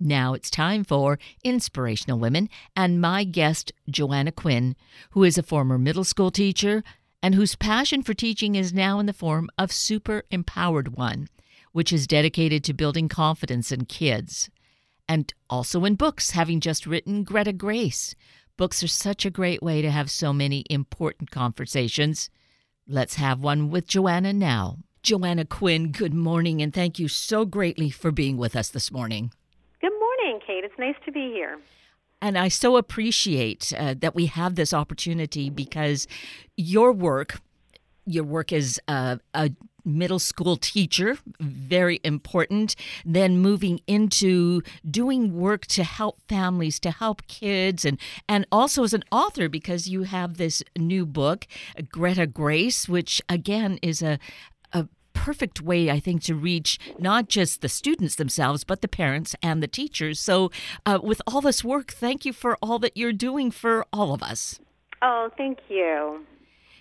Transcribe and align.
Now 0.00 0.32
it's 0.32 0.48
time 0.48 0.84
for 0.84 1.18
Inspirational 1.42 2.20
Women 2.20 2.48
and 2.76 3.00
my 3.00 3.24
guest, 3.24 3.72
Joanna 3.90 4.30
Quinn, 4.30 4.76
who 5.10 5.24
is 5.24 5.36
a 5.36 5.42
former 5.42 5.76
middle 5.76 6.04
school 6.04 6.30
teacher 6.30 6.84
and 7.20 7.34
whose 7.34 7.56
passion 7.56 8.04
for 8.04 8.14
teaching 8.14 8.54
is 8.54 8.72
now 8.72 9.00
in 9.00 9.06
the 9.06 9.12
form 9.12 9.50
of 9.58 9.72
Super 9.72 10.22
Empowered 10.30 10.96
One, 10.96 11.28
which 11.72 11.92
is 11.92 12.06
dedicated 12.06 12.62
to 12.64 12.74
building 12.74 13.08
confidence 13.08 13.72
in 13.72 13.86
kids. 13.86 14.50
And 15.08 15.34
also 15.50 15.84
in 15.84 15.96
books, 15.96 16.30
having 16.30 16.60
just 16.60 16.86
written 16.86 17.24
Greta 17.24 17.52
Grace. 17.52 18.14
Books 18.56 18.84
are 18.84 18.88
such 18.88 19.26
a 19.26 19.30
great 19.30 19.64
way 19.64 19.82
to 19.82 19.90
have 19.90 20.12
so 20.12 20.32
many 20.32 20.64
important 20.70 21.32
conversations. 21.32 22.30
Let's 22.86 23.14
have 23.16 23.40
one 23.40 23.68
with 23.68 23.88
Joanna 23.88 24.32
now. 24.32 24.78
Joanna 25.02 25.44
Quinn, 25.44 25.90
good 25.90 26.14
morning, 26.14 26.62
and 26.62 26.72
thank 26.72 27.00
you 27.00 27.08
so 27.08 27.44
greatly 27.44 27.90
for 27.90 28.12
being 28.12 28.36
with 28.36 28.54
us 28.54 28.68
this 28.68 28.92
morning. 28.92 29.32
Kate. 30.48 30.64
It's 30.64 30.78
nice 30.78 30.96
to 31.04 31.12
be 31.12 31.30
here. 31.30 31.58
And 32.20 32.36
I 32.36 32.48
so 32.48 32.76
appreciate 32.76 33.72
uh, 33.78 33.94
that 33.98 34.14
we 34.14 34.26
have 34.26 34.56
this 34.56 34.72
opportunity 34.72 35.50
because 35.50 36.08
your 36.56 36.90
work, 36.90 37.40
your 38.06 38.24
work 38.24 38.52
as 38.52 38.80
a, 38.88 39.20
a 39.34 39.50
middle 39.84 40.18
school 40.18 40.56
teacher, 40.56 41.18
very 41.38 42.00
important. 42.02 42.74
Then 43.04 43.38
moving 43.38 43.80
into 43.86 44.62
doing 44.90 45.34
work 45.38 45.66
to 45.66 45.84
help 45.84 46.18
families, 46.28 46.80
to 46.80 46.90
help 46.90 47.26
kids, 47.28 47.84
and 47.84 47.98
and 48.28 48.46
also 48.50 48.82
as 48.82 48.94
an 48.94 49.04
author 49.12 49.48
because 49.48 49.86
you 49.88 50.02
have 50.04 50.38
this 50.38 50.62
new 50.76 51.06
book, 51.06 51.46
Greta 51.92 52.26
Grace, 52.26 52.88
which 52.88 53.22
again 53.28 53.78
is 53.82 54.02
a 54.02 54.18
perfect 55.18 55.60
way, 55.60 55.90
I 55.90 56.00
think, 56.00 56.22
to 56.24 56.34
reach 56.34 56.78
not 56.98 57.28
just 57.28 57.60
the 57.60 57.68
students 57.68 58.14
themselves, 58.14 58.64
but 58.64 58.80
the 58.80 58.88
parents 58.88 59.34
and 59.42 59.62
the 59.62 59.68
teachers. 59.68 60.20
So, 60.20 60.50
uh, 60.86 60.98
with 61.02 61.20
all 61.26 61.40
this 61.40 61.64
work, 61.64 61.90
thank 61.92 62.24
you 62.24 62.32
for 62.32 62.56
all 62.62 62.78
that 62.78 62.96
you're 62.96 63.12
doing 63.12 63.50
for 63.50 63.84
all 63.92 64.14
of 64.14 64.22
us. 64.22 64.60
Oh, 65.02 65.30
thank 65.36 65.58
you. 65.68 66.24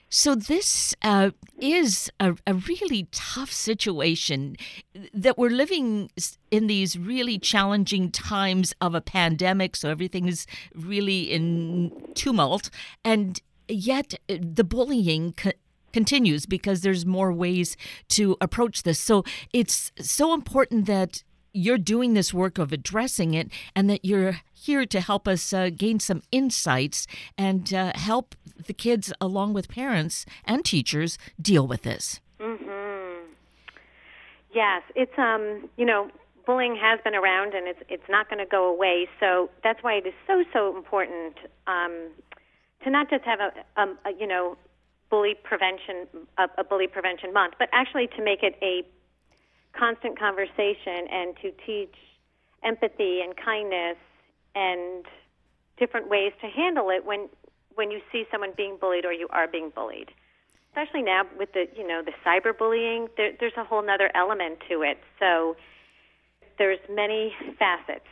So, 0.09 0.35
this 0.35 0.95
uh, 1.01 1.31
is 1.59 2.09
a, 2.19 2.35
a, 2.45 2.53
really 2.53 3.09
tough 3.11 3.51
situation 3.51 4.55
that 5.13 5.37
we're 5.37 5.49
living 5.49 6.09
in 6.49 6.67
these 6.67 6.97
really 6.97 7.37
challenging 7.37 8.11
times 8.11 8.73
of 8.79 8.95
a 8.95 9.01
pandemic. 9.01 9.75
So, 9.75 9.89
everything 9.89 10.27
is 10.29 10.47
really 10.73 11.23
in 11.31 11.91
tumult. 12.13 12.69
And 13.03 13.41
yet, 13.67 14.13
uh, 14.29 14.35
the 14.39 14.63
bullying 14.63 15.33
continues 15.93 16.45
because 16.45 16.81
there's 16.81 17.05
more 17.05 17.31
ways 17.31 17.77
to 18.09 18.37
approach 18.41 18.83
this. 18.83 18.99
So 18.99 19.23
it's 19.53 19.91
so 19.99 20.33
important 20.33 20.85
that 20.85 21.23
you're 21.53 21.77
doing 21.77 22.13
this 22.13 22.33
work 22.33 22.57
of 22.57 22.71
addressing 22.71 23.33
it 23.33 23.49
and 23.75 23.89
that 23.89 24.05
you're 24.05 24.41
here 24.53 24.85
to 24.85 24.99
help 24.99 25.27
us 25.27 25.53
uh, 25.53 25.69
gain 25.75 25.99
some 25.99 26.21
insights 26.31 27.07
and 27.37 27.73
uh, 27.73 27.91
help 27.95 28.35
the 28.67 28.73
kids 28.73 29.11
along 29.19 29.53
with 29.53 29.67
parents 29.67 30.25
and 30.45 30.63
teachers 30.63 31.17
deal 31.41 31.65
with 31.67 31.81
this. 31.83 32.19
Mhm. 32.39 33.21
Yes, 34.53 34.83
it's 34.95 35.17
um, 35.17 35.69
you 35.77 35.85
know, 35.85 36.09
bullying 36.45 36.75
has 36.75 36.99
been 37.03 37.15
around 37.15 37.53
and 37.53 37.67
it's 37.67 37.81
it's 37.89 38.09
not 38.09 38.29
going 38.29 38.39
to 38.39 38.45
go 38.45 38.67
away. 38.67 39.07
So 39.19 39.49
that's 39.63 39.81
why 39.83 39.93
it 39.93 40.05
is 40.05 40.13
so 40.25 40.43
so 40.53 40.75
important 40.75 41.37
um, 41.67 42.09
to 42.83 42.89
not 42.89 43.09
just 43.09 43.23
have 43.25 43.39
a, 43.39 43.81
um, 43.81 43.97
a 44.05 44.11
you 44.11 44.27
know 44.27 44.57
bully 45.09 45.35
prevention 45.43 46.07
a, 46.37 46.63
bully 46.63 46.87
prevention 46.87 47.33
month, 47.33 47.53
but 47.59 47.69
actually 47.71 48.07
to 48.07 48.23
make 48.23 48.43
it 48.43 48.57
a 48.61 48.83
constant 49.77 50.17
conversation 50.19 51.07
and 51.11 51.35
to 51.41 51.51
teach 51.65 51.93
empathy 52.63 53.21
and 53.21 53.35
kindness 53.37 53.97
and 54.55 55.05
different 55.77 56.09
ways 56.09 56.33
to 56.41 56.47
handle 56.47 56.89
it 56.89 57.05
when 57.05 57.29
when 57.75 57.91
you 57.91 58.01
see 58.11 58.25
someone 58.31 58.51
being 58.57 58.75
bullied 58.79 59.05
or 59.05 59.13
you 59.13 59.27
are 59.29 59.47
being 59.47 59.71
bullied. 59.73 60.09
Especially 60.69 61.03
now 61.03 61.23
with 61.37 61.53
the 61.53 61.67
you 61.75 61.87
know 61.87 62.01
the 62.03 62.13
cyberbullying, 62.25 63.07
there, 63.17 63.31
there's 63.39 63.53
a 63.57 63.63
whole 63.63 63.87
other 63.89 64.09
element 64.15 64.59
to 64.69 64.81
it. 64.81 64.97
So 65.19 65.55
there's 66.57 66.79
many 66.89 67.33
facets. 67.59 68.07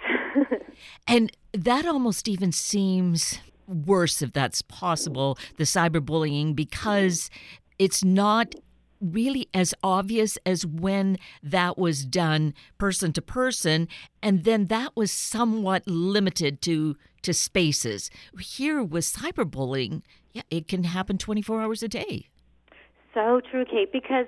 and 1.07 1.31
that 1.53 1.85
almost 1.85 2.27
even 2.27 2.51
seems 2.51 3.39
worse, 3.67 4.21
if 4.21 4.33
that's 4.33 4.61
possible, 4.61 5.37
the 5.57 5.63
cyberbullying, 5.63 6.55
because 6.55 7.29
it's 7.77 8.03
not 8.03 8.55
really 9.01 9.47
as 9.53 9.73
obvious 9.83 10.37
as 10.45 10.65
when 10.65 11.17
that 11.43 11.77
was 11.77 12.05
done 12.05 12.53
person 12.77 13.11
to 13.13 13.21
person 13.21 13.87
and 14.23 14.43
then 14.43 14.67
that 14.67 14.95
was 14.95 15.11
somewhat 15.11 15.83
limited 15.85 16.61
to 16.61 16.95
to 17.21 17.33
spaces. 17.33 18.09
Here 18.39 18.81
with 18.81 19.05
cyberbullying 19.05 20.01
yeah 20.33 20.43
it 20.49 20.67
can 20.67 20.85
happen 20.85 21.17
24 21.17 21.61
hours 21.61 21.83
a 21.83 21.87
day. 21.87 22.29
So 23.13 23.41
true 23.51 23.65
kate 23.65 23.91
because 23.91 24.27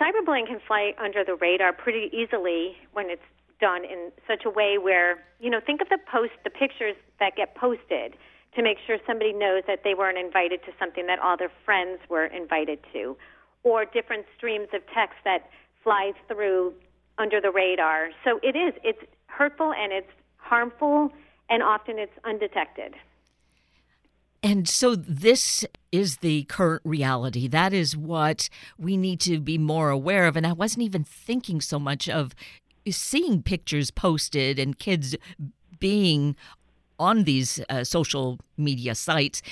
cyberbullying 0.00 0.46
can 0.46 0.60
fly 0.66 0.92
under 1.02 1.24
the 1.24 1.36
radar 1.36 1.72
pretty 1.72 2.10
easily 2.12 2.76
when 2.92 3.08
it's 3.08 3.22
done 3.60 3.84
in 3.84 4.10
such 4.26 4.44
a 4.44 4.50
way 4.50 4.76
where 4.76 5.24
you 5.40 5.48
know 5.48 5.60
think 5.64 5.80
of 5.80 5.88
the 5.88 5.98
post 6.10 6.32
the 6.44 6.50
pictures 6.50 6.96
that 7.20 7.36
get 7.36 7.54
posted 7.54 8.14
to 8.54 8.62
make 8.62 8.78
sure 8.86 8.98
somebody 9.06 9.32
knows 9.32 9.62
that 9.66 9.80
they 9.84 9.94
weren't 9.94 10.18
invited 10.18 10.62
to 10.64 10.72
something 10.78 11.06
that 11.06 11.18
all 11.18 11.36
their 11.36 11.52
friends 11.64 12.00
were 12.08 12.26
invited 12.26 12.78
to, 12.92 13.16
or 13.62 13.84
different 13.84 14.26
streams 14.36 14.68
of 14.74 14.82
text 14.94 15.16
that 15.24 15.48
fly 15.82 16.12
through 16.28 16.74
under 17.18 17.40
the 17.40 17.50
radar. 17.50 18.10
So 18.24 18.40
it 18.42 18.56
is, 18.56 18.74
it's 18.84 19.02
hurtful 19.26 19.72
and 19.72 19.92
it's 19.92 20.10
harmful, 20.36 21.12
and 21.48 21.62
often 21.62 21.98
it's 21.98 22.12
undetected. 22.24 22.94
And 24.42 24.68
so 24.68 24.96
this 24.96 25.64
is 25.92 26.16
the 26.18 26.44
current 26.44 26.82
reality. 26.84 27.46
That 27.46 27.72
is 27.72 27.96
what 27.96 28.48
we 28.76 28.96
need 28.96 29.20
to 29.20 29.38
be 29.38 29.56
more 29.56 29.90
aware 29.90 30.26
of. 30.26 30.36
And 30.36 30.46
I 30.46 30.52
wasn't 30.52 30.82
even 30.82 31.04
thinking 31.04 31.60
so 31.60 31.78
much 31.78 32.08
of 32.08 32.34
seeing 32.90 33.42
pictures 33.42 33.92
posted 33.92 34.58
and 34.58 34.76
kids 34.78 35.16
being 35.78 36.34
on 36.98 37.24
these 37.24 37.60
uh, 37.68 37.84
social 37.84 38.38
media 38.56 38.94
sites. 38.94 39.42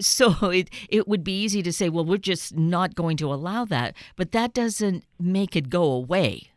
So 0.00 0.34
it 0.50 0.70
it 0.88 1.08
would 1.08 1.24
be 1.24 1.42
easy 1.42 1.62
to 1.62 1.72
say, 1.72 1.88
well, 1.88 2.04
we're 2.04 2.18
just 2.18 2.56
not 2.56 2.94
going 2.94 3.16
to 3.18 3.32
allow 3.32 3.64
that, 3.66 3.94
but 4.16 4.32
that 4.32 4.54
doesn't 4.54 5.04
make 5.18 5.56
it 5.56 5.68
go 5.70 5.84
away. 5.84 6.50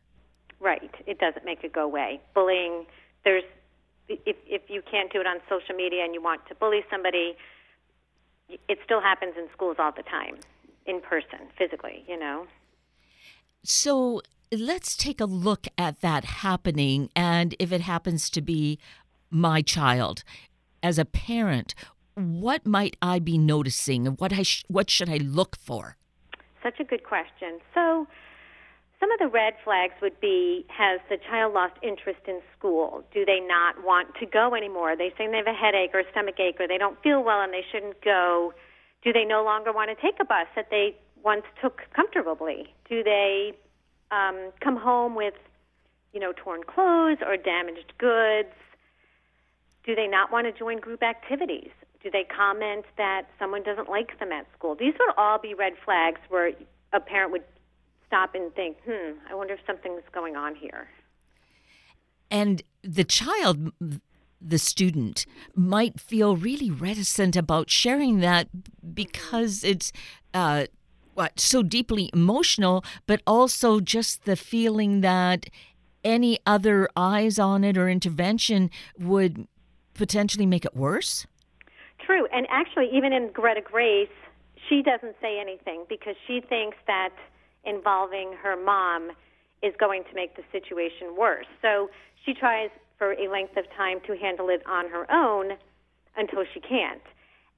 Right, 0.59 0.91
it 1.05 1.19
doesn't 1.19 1.43
make 1.43 1.63
it 1.63 1.73
go 1.73 1.83
away. 1.83 2.21
Bullying, 2.33 2.85
there's 3.25 3.43
if 4.07 4.37
if 4.45 4.61
you 4.67 4.81
can't 4.89 5.11
do 5.11 5.19
it 5.19 5.27
on 5.27 5.39
social 5.49 5.75
media 5.75 6.03
and 6.03 6.13
you 6.13 6.21
want 6.21 6.45
to 6.47 6.55
bully 6.55 6.81
somebody, 6.89 7.35
it 8.49 8.79
still 8.83 9.01
happens 9.01 9.33
in 9.37 9.47
schools 9.53 9.77
all 9.79 9.91
the 9.91 10.03
time, 10.03 10.37
in 10.85 11.01
person, 11.01 11.39
physically. 11.57 12.03
You 12.07 12.19
know. 12.19 12.47
So 13.63 14.21
let's 14.51 14.95
take 14.95 15.19
a 15.19 15.25
look 15.25 15.67
at 15.77 16.01
that 16.01 16.25
happening, 16.25 17.09
and 17.15 17.55
if 17.59 17.71
it 17.71 17.81
happens 17.81 18.29
to 18.31 18.41
be 18.41 18.79
my 19.33 19.61
child. 19.61 20.23
As 20.81 20.99
a 20.99 21.05
parent 21.05 21.73
what 22.15 22.65
might 22.65 22.95
i 23.01 23.19
be 23.19 23.37
noticing 23.37 24.05
and 24.05 24.19
what 24.19 24.31
i 24.33 24.43
sh- 24.43 24.63
what 24.67 24.89
should 24.89 25.09
i 25.09 25.17
look 25.17 25.55
for? 25.57 25.97
Such 26.61 26.79
a 26.79 26.83
good 26.83 27.03
question. 27.03 27.59
So 27.73 28.07
some 28.99 29.11
of 29.11 29.19
the 29.19 29.27
red 29.27 29.53
flags 29.63 29.93
would 30.01 30.19
be 30.21 30.65
has 30.69 31.01
the 31.09 31.17
child 31.29 31.53
lost 31.53 31.73
interest 31.81 32.21
in 32.27 32.39
school? 32.57 33.03
Do 33.13 33.25
they 33.25 33.39
not 33.39 33.83
want 33.83 34.15
to 34.19 34.25
go 34.25 34.55
anymore? 34.55 34.91
Are 34.91 34.97
they 34.97 35.11
saying 35.17 35.31
they 35.31 35.37
have 35.37 35.47
a 35.47 35.53
headache 35.53 35.91
or 35.93 35.99
a 35.99 36.11
stomach 36.11 36.39
ache 36.39 36.57
or 36.59 36.67
they 36.67 36.77
don't 36.77 37.01
feel 37.01 37.23
well 37.23 37.41
and 37.41 37.51
they 37.51 37.65
shouldn't 37.69 38.01
go. 38.01 38.53
Do 39.03 39.11
they 39.11 39.25
no 39.25 39.43
longer 39.43 39.73
want 39.73 39.89
to 39.89 40.01
take 40.01 40.15
a 40.21 40.25
bus 40.25 40.47
that 40.55 40.67
they 40.71 40.95
once 41.21 41.43
took 41.61 41.81
comfortably? 41.93 42.73
Do 42.87 43.03
they 43.03 43.51
um, 44.11 44.51
come 44.61 44.77
home 44.77 45.15
with 45.15 45.33
you 46.13 46.19
know 46.19 46.31
torn 46.37 46.63
clothes 46.63 47.17
or 47.25 47.35
damaged 47.35 47.91
goods 47.97 48.55
do 49.85 49.95
they 49.95 50.07
not 50.07 50.31
want 50.31 50.47
to 50.47 50.57
join 50.57 50.79
group 50.79 51.03
activities? 51.03 51.71
Do 52.01 52.11
they 52.11 52.25
comment 52.25 52.85
that 52.97 53.23
someone 53.39 53.63
doesn't 53.63 53.89
like 53.89 54.19
them 54.19 54.31
at 54.31 54.45
school? 54.57 54.75
These 54.75 54.93
would 54.99 55.13
all 55.17 55.39
be 55.39 55.53
red 55.53 55.73
flags 55.83 56.19
where 56.29 56.51
a 56.91 56.99
parent 56.99 57.31
would 57.31 57.43
stop 58.07 58.35
and 58.35 58.53
think, 58.53 58.77
hmm, 58.85 59.13
I 59.29 59.35
wonder 59.35 59.53
if 59.53 59.59
something's 59.65 60.03
going 60.11 60.35
on 60.35 60.55
here. 60.55 60.87
And 62.29 62.61
the 62.83 63.03
child, 63.03 63.71
the 64.41 64.57
student, 64.57 65.25
might 65.55 65.99
feel 65.99 66.35
really 66.35 66.69
reticent 66.69 67.35
about 67.35 67.69
sharing 67.69 68.19
that 68.19 68.47
because 68.93 69.63
it's. 69.63 69.91
Uh, 70.33 70.65
what 71.15 71.39
so 71.39 71.61
deeply 71.61 72.09
emotional, 72.11 72.83
but 73.05 73.21
also 73.27 73.79
just 73.79 74.25
the 74.25 74.35
feeling 74.35 75.01
that 75.01 75.45
any 76.03 76.39
other 76.45 76.89
eyes 76.95 77.39
on 77.39 77.63
it 77.63 77.77
or 77.77 77.87
intervention 77.87 78.69
would 78.97 79.47
potentially 79.93 80.45
make 80.45 80.65
it 80.65 80.75
worse? 80.75 81.25
True. 82.05 82.27
And 82.33 82.47
actually, 82.49 82.89
even 82.93 83.13
in 83.13 83.31
Greta 83.31 83.61
Grace, 83.61 84.09
she 84.69 84.81
doesn't 84.81 85.15
say 85.21 85.39
anything 85.39 85.85
because 85.89 86.15
she 86.27 86.41
thinks 86.41 86.77
that 86.87 87.13
involving 87.63 88.33
her 88.41 88.55
mom 88.55 89.11
is 89.61 89.73
going 89.79 90.03
to 90.03 90.15
make 90.15 90.35
the 90.35 90.43
situation 90.51 91.15
worse. 91.17 91.45
So 91.61 91.89
she 92.25 92.33
tries 92.33 92.69
for 92.97 93.13
a 93.13 93.29
length 93.29 93.55
of 93.57 93.65
time 93.75 93.99
to 94.07 94.17
handle 94.17 94.49
it 94.49 94.61
on 94.67 94.89
her 94.89 95.09
own 95.11 95.57
until 96.15 96.43
she 96.53 96.59
can't. 96.59 97.01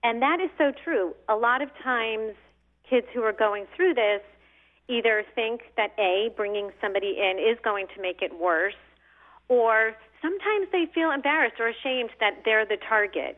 And 0.03 0.21
that 0.21 0.39
is 0.39 0.49
so 0.57 0.71
true. 0.83 1.13
A 1.29 1.35
lot 1.35 1.61
of 1.61 1.69
times, 1.83 2.33
kids 2.87 3.07
who 3.13 3.21
are 3.21 3.33
going 3.33 3.65
through 3.75 3.95
this 3.95 4.21
either 4.87 5.23
think 5.33 5.61
that 5.77 5.93
A, 5.97 6.29
bringing 6.37 6.69
somebody 6.79 7.17
in 7.17 7.39
is 7.39 7.57
going 7.63 7.87
to 7.95 8.01
make 8.01 8.21
it 8.21 8.31
worse, 8.39 8.75
or 9.49 9.93
sometimes 10.25 10.67
they 10.71 10.85
feel 10.93 11.11
embarrassed 11.11 11.59
or 11.59 11.67
ashamed 11.67 12.09
that 12.19 12.41
they're 12.43 12.65
the 12.65 12.77
target. 12.77 13.37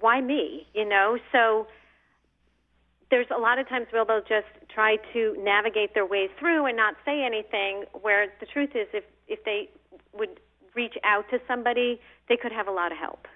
Why 0.00 0.20
me? 0.20 0.66
You 0.74 0.88
know? 0.88 1.18
So 1.32 1.66
there's 3.10 3.26
a 3.34 3.38
lot 3.38 3.58
of 3.58 3.68
times 3.68 3.86
where 3.90 4.04
they'll 4.04 4.20
just 4.20 4.48
try 4.72 4.96
to 5.12 5.36
navigate 5.38 5.92
their 5.94 6.06
way 6.06 6.28
through 6.38 6.66
and 6.66 6.76
not 6.76 6.94
say 7.04 7.22
anything, 7.22 7.84
where 8.00 8.28
the 8.40 8.46
truth 8.46 8.70
is, 8.74 8.88
if, 8.92 9.04
if 9.28 9.44
they 9.44 9.68
would 10.12 10.40
reach 10.74 10.94
out 11.04 11.28
to 11.30 11.38
somebody, 11.46 12.00
they 12.28 12.36
could 12.36 12.52
have 12.52 12.66
a 12.66 12.72
lot 12.72 12.90
of 12.90 12.98
help. 12.98 13.28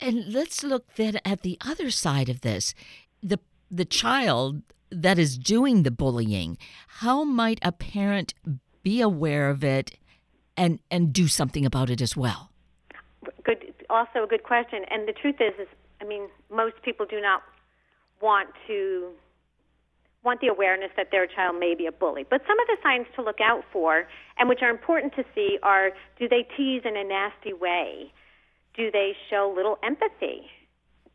And 0.00 0.32
let's 0.32 0.64
look 0.64 0.94
then 0.94 1.18
at 1.24 1.42
the 1.42 1.58
other 1.60 1.90
side 1.90 2.28
of 2.30 2.40
this. 2.40 2.74
The 3.22 3.38
the 3.70 3.84
child 3.84 4.62
that 4.90 5.18
is 5.18 5.38
doing 5.38 5.84
the 5.84 5.92
bullying, 5.92 6.58
how 7.02 7.22
might 7.22 7.60
a 7.62 7.70
parent 7.70 8.34
be 8.82 9.00
aware 9.00 9.48
of 9.50 9.62
it 9.62 9.99
and 10.60 10.78
and 10.90 11.12
do 11.12 11.26
something 11.26 11.64
about 11.64 11.90
it 11.90 12.00
as 12.00 12.16
well? 12.16 12.50
Good 13.42 13.74
also 13.88 14.22
a 14.24 14.26
good 14.26 14.44
question. 14.44 14.84
And 14.90 15.08
the 15.08 15.12
truth 15.12 15.36
is 15.40 15.54
is 15.58 15.68
I 16.00 16.04
mean, 16.04 16.28
most 16.50 16.76
people 16.84 17.06
do 17.06 17.20
not 17.20 17.42
want 18.20 18.50
to 18.68 19.10
want 20.22 20.40
the 20.42 20.48
awareness 20.48 20.90
that 20.98 21.08
their 21.10 21.26
child 21.26 21.58
may 21.58 21.74
be 21.74 21.86
a 21.86 21.92
bully. 21.92 22.26
But 22.28 22.42
some 22.46 22.60
of 22.60 22.66
the 22.66 22.76
signs 22.82 23.06
to 23.16 23.22
look 23.22 23.40
out 23.40 23.64
for 23.72 24.06
and 24.38 24.50
which 24.50 24.60
are 24.60 24.68
important 24.68 25.14
to 25.14 25.24
see 25.34 25.58
are 25.62 25.92
do 26.18 26.28
they 26.28 26.46
tease 26.56 26.82
in 26.84 26.94
a 26.94 27.04
nasty 27.04 27.54
way? 27.54 28.12
Do 28.74 28.90
they 28.90 29.16
show 29.30 29.52
little 29.54 29.78
empathy? 29.82 30.42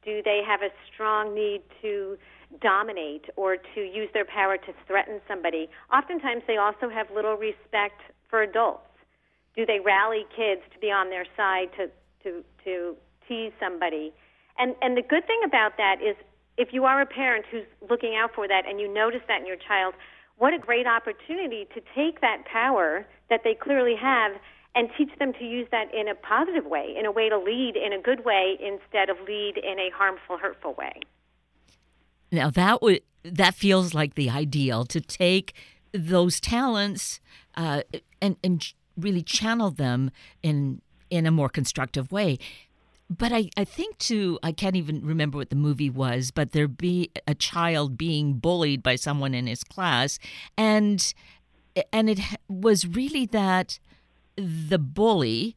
Do 0.04 0.22
they 0.24 0.42
have 0.46 0.62
a 0.62 0.70
strong 0.92 1.36
need 1.36 1.62
to 1.84 2.18
dominate 2.62 3.26
or 3.36 3.58
to 3.58 3.82
use 3.82 4.10
their 4.14 4.26
power 4.26 4.58
to 4.58 4.74
threaten 4.88 5.22
somebody? 5.28 5.70
Oftentimes, 5.94 6.44
they 6.48 6.58
also 6.58 6.90
have 6.90 7.08
little 7.14 7.36
respect 7.38 8.02
for 8.30 8.42
adults. 8.42 8.86
Do 9.56 9.66
they 9.66 9.80
rally 9.80 10.26
kids 10.36 10.62
to 10.74 10.80
be 10.80 10.92
on 10.92 11.10
their 11.10 11.26
side 11.38 11.70
to, 11.78 11.90
to, 12.24 12.44
to 12.64 12.96
tease 13.28 13.54
somebody? 13.60 14.14
And, 14.58 14.76
and 14.82 14.98
the 14.98 15.02
good 15.02 15.26
thing 15.28 15.42
about 15.46 15.78
that 15.78 15.98
is 16.02 16.16
if 16.58 16.70
you 16.72 16.86
are 16.86 17.02
a 17.02 17.06
parent 17.06 17.46
who's 17.52 17.66
looking 17.90 18.16
out 18.16 18.32
for 18.34 18.48
that 18.48 18.64
and 18.68 18.80
you 18.80 18.92
notice 18.92 19.22
that 19.28 19.42
in 19.42 19.48
your 19.48 19.58
child, 19.58 19.94
what 20.38 20.54
a 20.54 20.60
great 20.60 20.88
opportunity 20.88 21.68
to 21.74 21.82
take 21.96 22.22
that 22.22 22.44
power 22.52 23.06
that 23.30 23.42
they 23.44 23.54
clearly 23.54 23.96
have 24.00 24.34
and 24.76 24.90
teach 24.98 25.10
them 25.20 25.32
to 25.34 25.46
use 25.46 25.68
that 25.72 25.94
in 25.94 26.08
a 26.08 26.16
positive 26.16 26.66
way, 26.66 26.94
in 26.98 27.06
a 27.06 27.12
way 27.12 27.30
to 27.30 27.38
lead 27.38 27.76
in 27.78 27.94
a 27.94 28.02
good 28.02 28.26
way 28.26 28.58
instead 28.60 29.10
of 29.10 29.18
lead 29.26 29.54
in 29.58 29.80
a 29.80 29.90
harmful, 29.96 30.38
hurtful 30.38 30.74
way. 30.74 31.00
Now 32.32 32.50
that 32.50 32.82
would 32.82 33.02
that 33.24 33.56
feels 33.56 33.94
like 33.94 34.16
the 34.16 34.30
ideal 34.30 34.86
to 34.86 35.02
take 35.02 35.54
those 35.94 36.40
talents 36.40 37.22
uh, 37.56 37.84
and 38.22 38.36
and 38.44 38.74
really 38.98 39.22
channel 39.22 39.72
them 39.72 40.12
in 40.42 40.82
in 41.10 41.26
a 41.26 41.32
more 41.32 41.50
constructive 41.50 42.12
way. 42.12 42.38
But 43.08 43.32
I, 43.32 43.50
I 43.56 43.66
think 43.66 44.00
too, 44.00 44.40
I 44.42 44.52
can't 44.52 44.76
even 44.76 45.06
remember 45.06 45.38
what 45.38 45.52
the 45.52 45.56
movie 45.56 45.92
was, 45.92 46.32
but 46.32 46.54
there 46.54 46.68
be 46.68 47.12
a 47.28 47.36
child 47.36 47.98
being 47.98 48.34
bullied 48.34 48.82
by 48.82 48.96
someone 48.96 49.36
in 49.36 49.46
his 49.46 49.64
class, 49.64 50.18
and 50.58 51.14
and 51.94 52.10
it 52.10 52.20
was 52.48 52.88
really 52.88 53.26
that 53.28 53.80
the 54.36 54.80
bully 54.80 55.56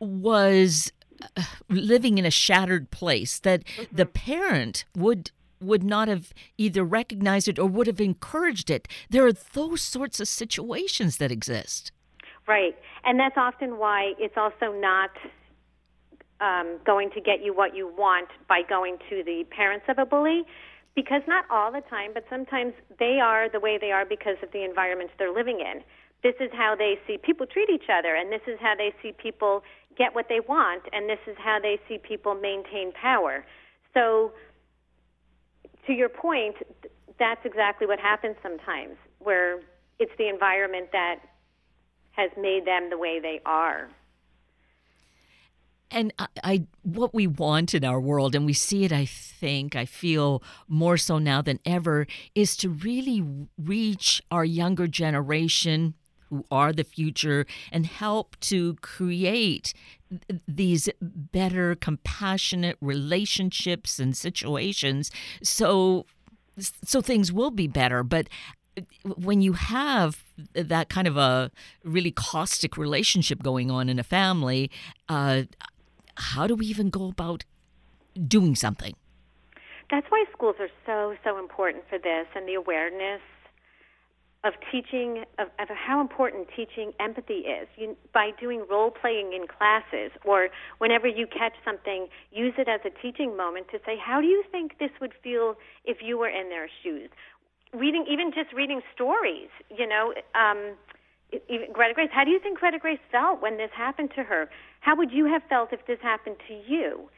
was 0.00 0.92
uh, 1.36 1.42
living 1.68 2.18
in 2.18 2.24
a 2.24 2.30
shattered 2.30 2.90
place 2.90 3.38
that 3.40 3.64
mm-hmm. 3.64 3.96
the 3.96 4.06
parent 4.06 4.84
would 4.96 5.30
would 5.60 5.84
not 5.84 6.08
have 6.08 6.32
either 6.56 6.82
recognized 6.82 7.46
it 7.46 7.58
or 7.58 7.66
would 7.66 7.86
have 7.86 8.00
encouraged 8.00 8.70
it 8.70 8.88
there 9.10 9.26
are 9.26 9.32
those 9.32 9.82
sorts 9.82 10.18
of 10.18 10.26
situations 10.26 11.18
that 11.18 11.30
exist 11.30 11.92
right 12.50 12.76
and 13.04 13.18
that's 13.18 13.36
often 13.36 13.78
why 13.78 14.12
it's 14.18 14.36
also 14.36 14.72
not 14.78 15.10
um, 16.40 16.78
going 16.84 17.10
to 17.10 17.20
get 17.20 17.44
you 17.44 17.54
what 17.54 17.76
you 17.76 17.86
want 17.96 18.28
by 18.48 18.62
going 18.68 18.96
to 19.08 19.22
the 19.24 19.44
parents 19.50 19.86
of 19.88 19.98
a 19.98 20.06
bully 20.06 20.42
because 20.94 21.22
not 21.28 21.44
all 21.50 21.70
the 21.70 21.82
time 21.82 22.10
but 22.12 22.24
sometimes 22.28 22.72
they 22.98 23.20
are 23.22 23.48
the 23.48 23.60
way 23.60 23.78
they 23.80 23.92
are 23.92 24.04
because 24.04 24.36
of 24.42 24.50
the 24.52 24.64
environments 24.64 25.12
they're 25.18 25.32
living 25.32 25.60
in 25.60 25.82
this 26.22 26.34
is 26.38 26.50
how 26.52 26.74
they 26.76 26.98
see 27.06 27.16
people 27.16 27.46
treat 27.46 27.70
each 27.70 27.88
other, 27.90 28.14
and 28.14 28.30
this 28.30 28.42
is 28.46 28.58
how 28.60 28.74
they 28.76 28.92
see 29.02 29.12
people 29.12 29.62
get 29.96 30.14
what 30.14 30.26
they 30.28 30.40
want, 30.40 30.82
and 30.92 31.08
this 31.08 31.18
is 31.26 31.36
how 31.38 31.58
they 31.60 31.78
see 31.88 31.98
people 31.98 32.34
maintain 32.34 32.92
power. 32.92 33.44
So, 33.94 34.32
to 35.86 35.92
your 35.92 36.10
point, 36.10 36.56
that's 37.18 37.40
exactly 37.44 37.86
what 37.86 37.98
happens 37.98 38.36
sometimes, 38.42 38.96
where 39.18 39.60
it's 39.98 40.12
the 40.18 40.28
environment 40.28 40.88
that 40.92 41.16
has 42.20 42.30
made 42.36 42.66
them 42.66 42.90
the 42.90 42.98
way 42.98 43.18
they 43.18 43.40
are. 43.46 43.88
And 45.90 46.12
I, 46.18 46.26
I, 46.44 46.66
what 46.82 47.12
we 47.14 47.26
want 47.26 47.74
in 47.74 47.84
our 47.84 48.00
world, 48.00 48.34
and 48.34 48.46
we 48.46 48.52
see 48.52 48.84
it, 48.84 48.92
I 48.92 49.06
think, 49.06 49.74
I 49.74 49.86
feel 49.86 50.42
more 50.68 50.96
so 50.96 51.18
now 51.18 51.42
than 51.42 51.58
ever, 51.66 52.06
is 52.34 52.56
to 52.58 52.68
really 52.68 53.24
reach 53.58 54.22
our 54.30 54.44
younger 54.44 54.86
generation 54.86 55.94
who 56.28 56.44
are 56.50 56.72
the 56.72 56.84
future 56.84 57.44
and 57.72 57.86
help 57.86 58.38
to 58.40 58.74
create 58.76 59.74
these 60.46 60.88
better 61.00 61.74
compassionate 61.74 62.76
relationships 62.80 63.98
and 63.98 64.16
situations 64.16 65.10
so 65.42 66.06
so 66.84 67.00
things 67.00 67.32
will 67.32 67.50
be 67.50 67.66
better 67.68 68.02
but 68.02 68.28
when 69.02 69.40
you 69.40 69.54
have 69.54 70.24
that 70.54 70.88
kind 70.88 71.06
of 71.06 71.16
a 71.16 71.50
really 71.84 72.10
caustic 72.10 72.76
relationship 72.76 73.42
going 73.42 73.70
on 73.70 73.88
in 73.88 73.98
a 73.98 74.04
family 74.04 74.70
uh, 75.08 75.42
how 76.20 76.46
do 76.46 76.54
we 76.54 76.66
even 76.66 76.90
go 76.90 77.08
about 77.08 77.44
doing 78.26 78.54
something? 78.54 78.94
That's 79.90 80.06
why 80.08 80.24
schools 80.32 80.56
are 80.60 80.70
so 80.86 81.16
so 81.24 81.38
important 81.38 81.84
for 81.88 81.98
this 81.98 82.26
and 82.36 82.46
the 82.46 82.54
awareness 82.54 83.20
of 84.44 84.54
teaching 84.70 85.24
of, 85.38 85.48
of 85.58 85.68
how 85.68 86.00
important 86.00 86.48
teaching 86.54 86.92
empathy 87.00 87.44
is. 87.44 87.66
You, 87.76 87.96
by 88.14 88.30
doing 88.38 88.64
role 88.70 88.90
playing 88.90 89.32
in 89.32 89.46
classes 89.48 90.12
or 90.24 90.48
whenever 90.78 91.08
you 91.08 91.26
catch 91.26 91.54
something 91.64 92.06
use 92.30 92.54
it 92.56 92.68
as 92.68 92.80
a 92.84 92.90
teaching 93.02 93.36
moment 93.36 93.66
to 93.72 93.78
say 93.84 93.96
how 93.98 94.20
do 94.20 94.28
you 94.28 94.44
think 94.52 94.78
this 94.78 94.92
would 95.00 95.12
feel 95.22 95.56
if 95.84 95.98
you 96.00 96.16
were 96.16 96.28
in 96.28 96.50
their 96.50 96.68
shoes 96.82 97.10
reading 97.72 98.04
even 98.08 98.32
just 98.32 98.52
reading 98.52 98.80
stories 98.94 99.48
you 99.76 99.86
know 99.86 100.12
um 100.34 100.76
even 101.48 101.72
Greta 101.72 101.94
Grace, 101.94 102.10
how 102.12 102.24
do 102.24 102.30
you 102.30 102.40
think 102.40 102.58
Greta 102.58 102.78
Grace 102.78 102.98
felt 103.10 103.40
when 103.40 103.56
this 103.56 103.70
happened 103.72 104.10
to 104.16 104.24
her? 104.24 104.50
How 104.80 104.96
would 104.96 105.12
you 105.12 105.26
have 105.26 105.42
felt 105.48 105.72
if 105.72 105.86
this 105.86 105.98
happened 106.02 106.36
to 106.48 106.54
you? 106.54 107.08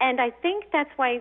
And 0.00 0.20
I 0.20 0.30
think 0.30 0.66
that's 0.72 0.90
why 0.96 1.20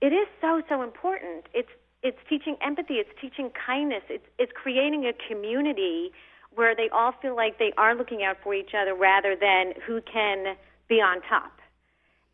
it 0.00 0.12
is 0.12 0.28
so 0.40 0.62
so 0.68 0.82
important. 0.82 1.46
It's 1.54 1.70
it's 2.02 2.18
teaching 2.28 2.56
empathy, 2.60 2.94
it's 2.94 3.10
teaching 3.20 3.50
kindness, 3.50 4.02
it's 4.08 4.26
it's 4.38 4.52
creating 4.52 5.06
a 5.06 5.12
community 5.26 6.12
where 6.54 6.74
they 6.74 6.88
all 6.90 7.12
feel 7.20 7.36
like 7.36 7.58
they 7.58 7.72
are 7.76 7.94
looking 7.94 8.22
out 8.22 8.36
for 8.42 8.54
each 8.54 8.70
other 8.74 8.94
rather 8.94 9.36
than 9.36 9.72
who 9.86 10.00
can 10.00 10.56
be 10.88 11.00
on 11.00 11.20
top. 11.22 11.52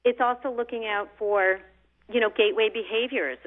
It's 0.04 0.20
also 0.20 0.50
looking 0.50 0.86
out 0.86 1.08
for, 1.18 1.60
you 2.12 2.20
know, 2.20 2.30
gateway 2.30 2.68
behaviors. 2.68 3.38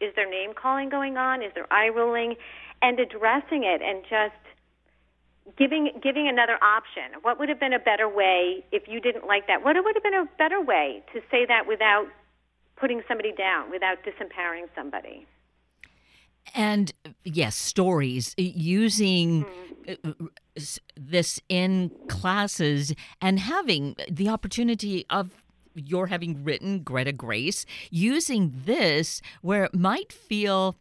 Is 0.00 0.14
there 0.16 0.28
name 0.28 0.52
calling 0.54 0.88
going 0.88 1.16
on? 1.16 1.42
Is 1.42 1.52
there 1.54 1.70
eye 1.72 1.88
rolling? 1.88 2.36
And 2.80 2.98
addressing 2.98 3.64
it 3.64 3.80
and 3.82 4.02
just 4.08 4.34
giving 5.58 5.90
giving 6.02 6.28
another 6.28 6.58
option. 6.62 7.20
What 7.22 7.38
would 7.38 7.48
have 7.48 7.60
been 7.60 7.72
a 7.72 7.78
better 7.78 8.08
way 8.08 8.64
if 8.72 8.88
you 8.88 9.00
didn't 9.00 9.26
like 9.26 9.46
that? 9.46 9.64
What 9.64 9.76
would 9.76 9.94
have 9.94 10.02
been 10.02 10.14
a 10.14 10.26
better 10.38 10.60
way 10.60 11.02
to 11.12 11.20
say 11.30 11.46
that 11.46 11.66
without 11.66 12.06
putting 12.76 13.02
somebody 13.06 13.32
down, 13.32 13.70
without 13.70 13.98
disempowering 14.04 14.66
somebody? 14.74 15.26
And 16.54 16.92
yes, 17.24 17.54
stories 17.56 18.34
using 18.36 19.44
mm-hmm. 19.86 20.26
this 20.96 21.40
in 21.48 21.90
classes 22.08 22.94
and 23.20 23.38
having 23.38 23.94
the 24.10 24.28
opportunity 24.28 25.06
of 25.08 25.41
your 25.74 26.08
having 26.08 26.44
written 26.44 26.82
Greta 26.82 27.12
Grace, 27.12 27.64
using 27.90 28.52
this 28.64 29.20
where 29.40 29.64
it 29.64 29.74
might 29.74 30.12
feel 30.12 30.76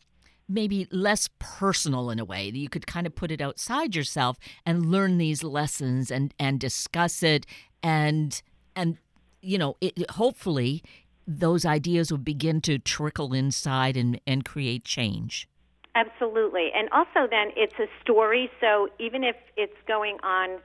maybe 0.47 0.87
less 0.91 1.29
personal 1.39 2.09
in 2.09 2.19
a 2.19 2.25
way 2.25 2.51
that 2.51 2.57
you 2.57 2.69
could 2.69 2.85
kind 2.85 3.07
of 3.07 3.15
put 3.15 3.31
it 3.31 3.41
outside 3.41 3.95
yourself 3.95 4.37
and 4.65 4.85
learn 4.85 5.17
these 5.17 5.43
lessons 5.43 6.11
and 6.11 6.33
and 6.37 6.59
discuss 6.59 7.23
it 7.23 7.45
and 7.81 8.41
and 8.75 8.97
you 9.41 9.57
know 9.57 9.77
it, 9.79 10.09
hopefully 10.11 10.83
those 11.25 11.65
ideas 11.65 12.11
will 12.11 12.17
begin 12.17 12.59
to 12.59 12.77
trickle 12.77 13.33
inside 13.33 13.95
and 13.95 14.19
and 14.27 14.43
create 14.43 14.83
change 14.83 15.47
Absolutely. 15.95 16.69
And 16.73 16.89
also, 16.91 17.27
then 17.29 17.51
it's 17.55 17.77
a 17.79 17.87
story. 18.01 18.49
So 18.61 18.87
even 18.99 19.23
if 19.23 19.35
it's 19.57 19.75
going 19.87 20.17
on 20.23 20.59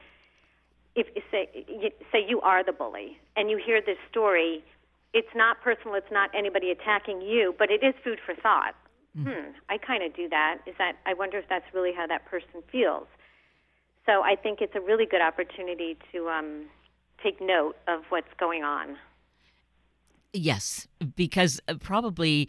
if 0.96 1.06
say 1.30 1.48
say 2.10 2.24
you 2.26 2.40
are 2.40 2.64
the 2.64 2.72
bully 2.72 3.18
and 3.36 3.50
you 3.50 3.60
hear 3.64 3.80
this 3.80 3.98
story, 4.10 4.64
it's 5.12 5.34
not 5.34 5.60
personal. 5.62 5.94
It's 5.94 6.10
not 6.10 6.30
anybody 6.34 6.70
attacking 6.70 7.20
you, 7.20 7.54
but 7.58 7.70
it 7.70 7.84
is 7.84 7.94
food 8.02 8.18
for 8.24 8.34
thought. 8.34 8.74
Mm-hmm. 9.16 9.30
Hmm, 9.30 9.50
I 9.68 9.78
kind 9.78 10.02
of 10.02 10.16
do 10.16 10.28
that. 10.30 10.58
Is 10.66 10.74
that 10.78 10.96
I 11.04 11.14
wonder 11.14 11.38
if 11.38 11.44
that's 11.48 11.66
really 11.72 11.92
how 11.94 12.06
that 12.06 12.24
person 12.26 12.62
feels. 12.72 13.06
So 14.06 14.22
I 14.22 14.36
think 14.36 14.60
it's 14.60 14.74
a 14.74 14.80
really 14.80 15.04
good 15.04 15.20
opportunity 15.20 15.98
to 16.12 16.28
um, 16.28 16.66
take 17.22 17.40
note 17.40 17.76
of 17.88 18.02
what's 18.08 18.32
going 18.38 18.62
on. 18.62 18.96
Yes, 20.32 20.86
because 21.16 21.60
uh, 21.66 21.74
probably 21.80 22.48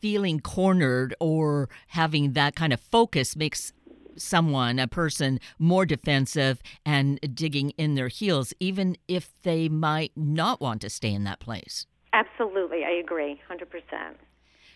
feeling 0.00 0.40
cornered 0.40 1.14
or 1.20 1.68
having 1.88 2.32
that 2.32 2.54
kind 2.54 2.72
of 2.72 2.80
focus 2.80 3.36
makes 3.36 3.72
someone, 4.18 4.78
a 4.78 4.88
person, 4.88 5.40
more 5.58 5.86
defensive 5.86 6.62
and 6.84 7.18
digging 7.34 7.70
in 7.70 7.94
their 7.94 8.08
heels, 8.08 8.52
even 8.60 8.96
if 9.08 9.30
they 9.42 9.68
might 9.68 10.12
not 10.16 10.60
want 10.60 10.80
to 10.82 10.90
stay 10.90 11.12
in 11.12 11.24
that 11.24 11.40
place. 11.40 11.86
Absolutely, 12.12 12.84
I 12.84 12.92
agree, 12.92 13.40
hundred 13.46 13.70
percent. 13.70 14.16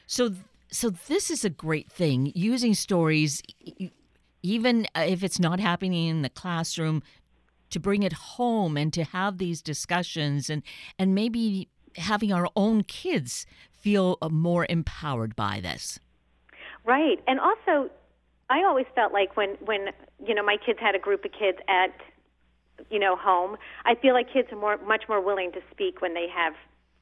So, 0.07 0.35
so 0.71 0.91
this 0.91 1.31
is 1.31 1.45
a 1.45 1.51
great 1.51 1.91
thing 1.91 2.33
using 2.35 2.75
stories, 2.75 3.43
even 4.43 4.87
if 4.95 5.23
it's 5.23 5.39
not 5.39 5.61
happening 5.61 6.09
in 6.09 6.23
the 6.23 6.29
classroom, 6.29 7.03
to 7.71 7.81
bring 7.81 8.03
it 8.03 8.13
home 8.13 8.77
and 8.77 8.93
to 8.93 9.05
have 9.05 9.39
these 9.39 9.63
discussions 9.63 10.51
and 10.51 10.63
and 10.99 11.15
maybe 11.15 11.69
having 11.97 12.33
our 12.33 12.49
own 12.57 12.83
kids 12.83 13.47
feel 13.71 14.19
uh, 14.21 14.29
more 14.29 14.67
empowered 14.69 15.35
by 15.35 15.61
this. 15.61 15.99
Right, 16.85 17.19
and 17.27 17.41
also 17.41 17.91
I 18.51 18.65
always 18.65 18.87
felt 18.95 19.13
like 19.13 19.37
when 19.37 19.51
when 19.65 19.95
you 20.19 20.35
know 20.35 20.43
my 20.43 20.57
kids 20.59 20.81
had 20.81 20.95
a 20.95 20.99
group 20.99 21.25
of 21.25 21.31
kids 21.31 21.59
at 21.69 21.95
you 22.91 22.99
know 22.99 23.15
home, 23.17 23.57
I 23.87 23.95
feel 23.95 24.13
like 24.13 24.33
kids 24.33 24.49
are 24.53 24.59
more 24.59 24.77
much 24.79 25.05
more 25.09 25.21
willing 25.23 25.53
to 25.53 25.61
speak 25.71 26.03
when 26.03 26.15
they 26.15 26.27
have 26.35 26.55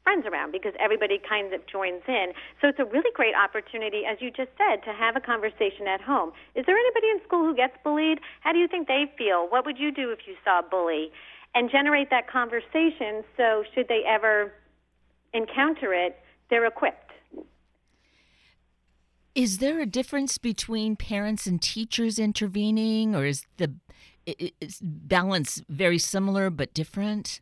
friends 0.04 0.26
around 0.26 0.52
because 0.52 0.72
everybody 0.78 1.18
kind 1.18 1.52
of 1.52 1.60
joins 1.66 2.02
in. 2.06 2.32
So 2.60 2.68
it's 2.68 2.78
a 2.78 2.84
really 2.84 3.10
great 3.14 3.34
opportunity, 3.34 4.04
as 4.08 4.18
you 4.20 4.30
just 4.30 4.50
said, 4.56 4.84
to 4.84 4.92
have 4.92 5.16
a 5.16 5.20
conversation 5.20 5.88
at 5.88 6.00
home. 6.00 6.32
Is 6.54 6.64
there 6.66 6.76
anybody 6.76 7.08
in 7.08 7.20
school 7.26 7.44
who 7.44 7.54
gets 7.54 7.74
bullied? 7.82 8.20
How 8.40 8.52
do 8.52 8.58
you 8.58 8.68
think 8.68 8.88
they 8.88 9.04
feel? 9.18 9.48
What 9.48 9.66
would 9.66 9.78
you 9.78 9.90
do 9.90 10.10
if 10.10 10.20
you 10.26 10.34
saw 10.44 10.60
a 10.60 10.62
bully? 10.62 11.10
And 11.54 11.70
generate 11.70 12.10
that 12.10 12.28
conversation 12.28 13.24
so 13.36 13.64
should 13.74 13.88
they 13.88 14.02
ever 14.06 14.52
encounter 15.34 15.92
it, 15.92 16.16
they're 16.48 16.66
equipped. 16.66 17.07
Is 19.38 19.58
there 19.58 19.78
a 19.78 19.86
difference 19.86 20.36
between 20.36 20.96
parents 20.96 21.46
and 21.46 21.62
teachers 21.62 22.18
intervening, 22.18 23.14
or 23.14 23.24
is 23.24 23.46
the 23.56 23.72
is 24.26 24.80
balance 24.82 25.62
very 25.68 25.96
similar 25.96 26.50
but 26.50 26.74
different? 26.74 27.40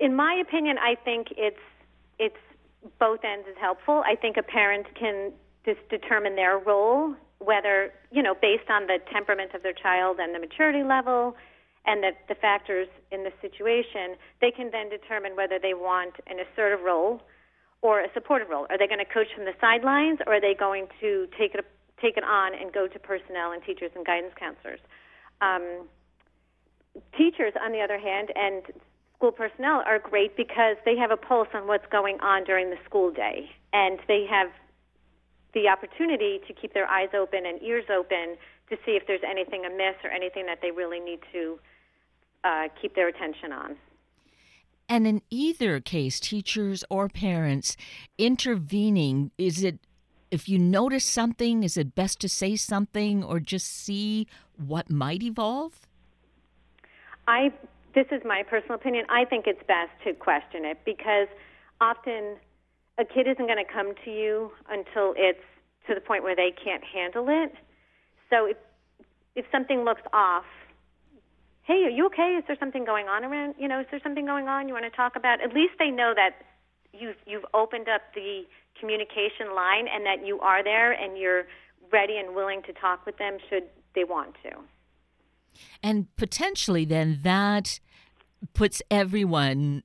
In 0.00 0.16
my 0.16 0.32
opinion, 0.32 0.78
I 0.78 0.94
think 0.94 1.26
it's 1.36 1.60
it's 2.18 2.40
both 2.98 3.24
ends 3.24 3.46
is 3.46 3.58
helpful. 3.60 4.02
I 4.06 4.14
think 4.14 4.38
a 4.38 4.42
parent 4.42 4.86
can 4.98 5.32
just 5.66 5.86
determine 5.90 6.34
their 6.34 6.56
role, 6.56 7.14
whether 7.40 7.92
you 8.10 8.22
know, 8.22 8.34
based 8.34 8.70
on 8.70 8.86
the 8.86 9.00
temperament 9.12 9.52
of 9.52 9.62
their 9.62 9.74
child 9.74 10.16
and 10.18 10.34
the 10.34 10.38
maturity 10.38 10.82
level, 10.82 11.36
and 11.84 12.02
the, 12.02 12.12
the 12.26 12.34
factors 12.34 12.88
in 13.12 13.22
the 13.22 13.32
situation, 13.42 14.16
they 14.40 14.50
can 14.50 14.70
then 14.70 14.88
determine 14.88 15.36
whether 15.36 15.58
they 15.58 15.74
want 15.74 16.14
an 16.26 16.38
assertive 16.40 16.80
role 16.80 17.20
or 17.82 18.00
a 18.00 18.08
supportive 18.12 18.48
role? 18.48 18.66
Are 18.70 18.78
they 18.78 18.86
going 18.86 18.98
to 18.98 19.12
coach 19.12 19.28
from 19.34 19.44
the 19.44 19.54
sidelines, 19.60 20.18
or 20.26 20.34
are 20.34 20.40
they 20.40 20.54
going 20.54 20.86
to 21.00 21.28
take 21.38 21.54
it 21.54 21.64
take 22.00 22.16
it 22.16 22.24
on 22.24 22.54
and 22.54 22.72
go 22.72 22.86
to 22.86 22.98
personnel 22.98 23.50
and 23.50 23.62
teachers 23.62 23.90
and 23.94 24.06
guidance 24.06 24.32
counselors? 24.38 24.80
Um, 25.40 25.88
teachers, 27.16 27.52
on 27.60 27.72
the 27.72 27.80
other 27.80 27.98
hand, 27.98 28.30
and 28.34 28.62
school 29.16 29.32
personnel 29.32 29.82
are 29.84 29.98
great 29.98 30.36
because 30.36 30.76
they 30.84 30.96
have 30.96 31.10
a 31.10 31.16
pulse 31.16 31.48
on 31.54 31.66
what's 31.66 31.86
going 31.90 32.20
on 32.20 32.44
during 32.44 32.70
the 32.70 32.78
school 32.84 33.10
day, 33.10 33.50
and 33.72 33.98
they 34.06 34.26
have 34.30 34.48
the 35.54 35.68
opportunity 35.68 36.40
to 36.46 36.52
keep 36.52 36.74
their 36.74 36.86
eyes 36.86 37.08
open 37.14 37.46
and 37.46 37.60
ears 37.62 37.84
open 37.90 38.36
to 38.70 38.76
see 38.84 38.92
if 38.92 39.06
there's 39.06 39.22
anything 39.28 39.64
amiss 39.64 39.96
or 40.04 40.10
anything 40.10 40.46
that 40.46 40.58
they 40.62 40.70
really 40.70 41.00
need 41.00 41.20
to 41.32 41.58
uh, 42.44 42.68
keep 42.80 42.94
their 42.94 43.08
attention 43.08 43.52
on. 43.52 43.76
And 44.88 45.06
in 45.06 45.22
either 45.30 45.80
case, 45.80 46.18
teachers 46.18 46.84
or 46.88 47.08
parents 47.08 47.76
intervening, 48.16 49.30
is 49.36 49.62
it 49.62 49.78
if 50.30 50.48
you 50.48 50.58
notice 50.58 51.04
something, 51.04 51.62
is 51.62 51.76
it 51.76 51.94
best 51.94 52.20
to 52.20 52.28
say 52.28 52.56
something 52.56 53.24
or 53.24 53.40
just 53.40 53.66
see 53.66 54.26
what 54.56 54.90
might 54.90 55.22
evolve? 55.22 55.86
I 57.26 57.52
this 57.94 58.06
is 58.10 58.22
my 58.24 58.42
personal 58.42 58.74
opinion. 58.74 59.04
I 59.08 59.24
think 59.24 59.46
it's 59.46 59.62
best 59.66 59.90
to 60.04 60.12
question 60.14 60.64
it 60.64 60.78
because 60.84 61.28
often 61.80 62.36
a 62.98 63.04
kid 63.04 63.26
isn't 63.26 63.46
going 63.46 63.58
to 63.58 63.72
come 63.72 63.94
to 64.04 64.10
you 64.10 64.52
until 64.68 65.14
it's 65.16 65.42
to 65.86 65.94
the 65.94 66.00
point 66.00 66.22
where 66.22 66.36
they 66.36 66.52
can't 66.52 66.84
handle 66.84 67.26
it. 67.28 67.52
So 68.30 68.46
if 68.46 68.56
if 69.34 69.46
something 69.52 69.84
looks 69.84 70.02
off, 70.12 70.44
hey, 71.68 71.84
are 71.84 71.90
you 71.90 72.06
okay? 72.06 72.36
Is 72.38 72.44
there 72.48 72.56
something 72.58 72.86
going 72.86 73.08
on 73.08 73.24
around? 73.24 73.54
You 73.58 73.68
know, 73.68 73.78
is 73.80 73.86
there 73.90 74.00
something 74.02 74.24
going 74.24 74.48
on 74.48 74.68
you 74.68 74.74
want 74.74 74.86
to 74.86 74.96
talk 74.96 75.16
about? 75.16 75.42
At 75.42 75.52
least 75.52 75.74
they 75.78 75.90
know 75.90 76.14
that 76.16 76.30
you've 76.98 77.16
you've 77.26 77.44
opened 77.52 77.88
up 77.88 78.00
the 78.14 78.44
communication 78.80 79.54
line 79.54 79.86
and 79.86 80.04
that 80.06 80.26
you 80.26 80.40
are 80.40 80.64
there 80.64 80.92
and 80.92 81.18
you're 81.18 81.44
ready 81.92 82.16
and 82.16 82.34
willing 82.34 82.62
to 82.62 82.72
talk 82.72 83.04
with 83.04 83.18
them 83.18 83.36
should 83.50 83.64
they 83.94 84.04
want 84.04 84.34
to. 84.42 84.50
And 85.82 86.06
potentially, 86.16 86.86
then 86.86 87.20
that 87.22 87.80
puts 88.54 88.80
everyone 88.90 89.82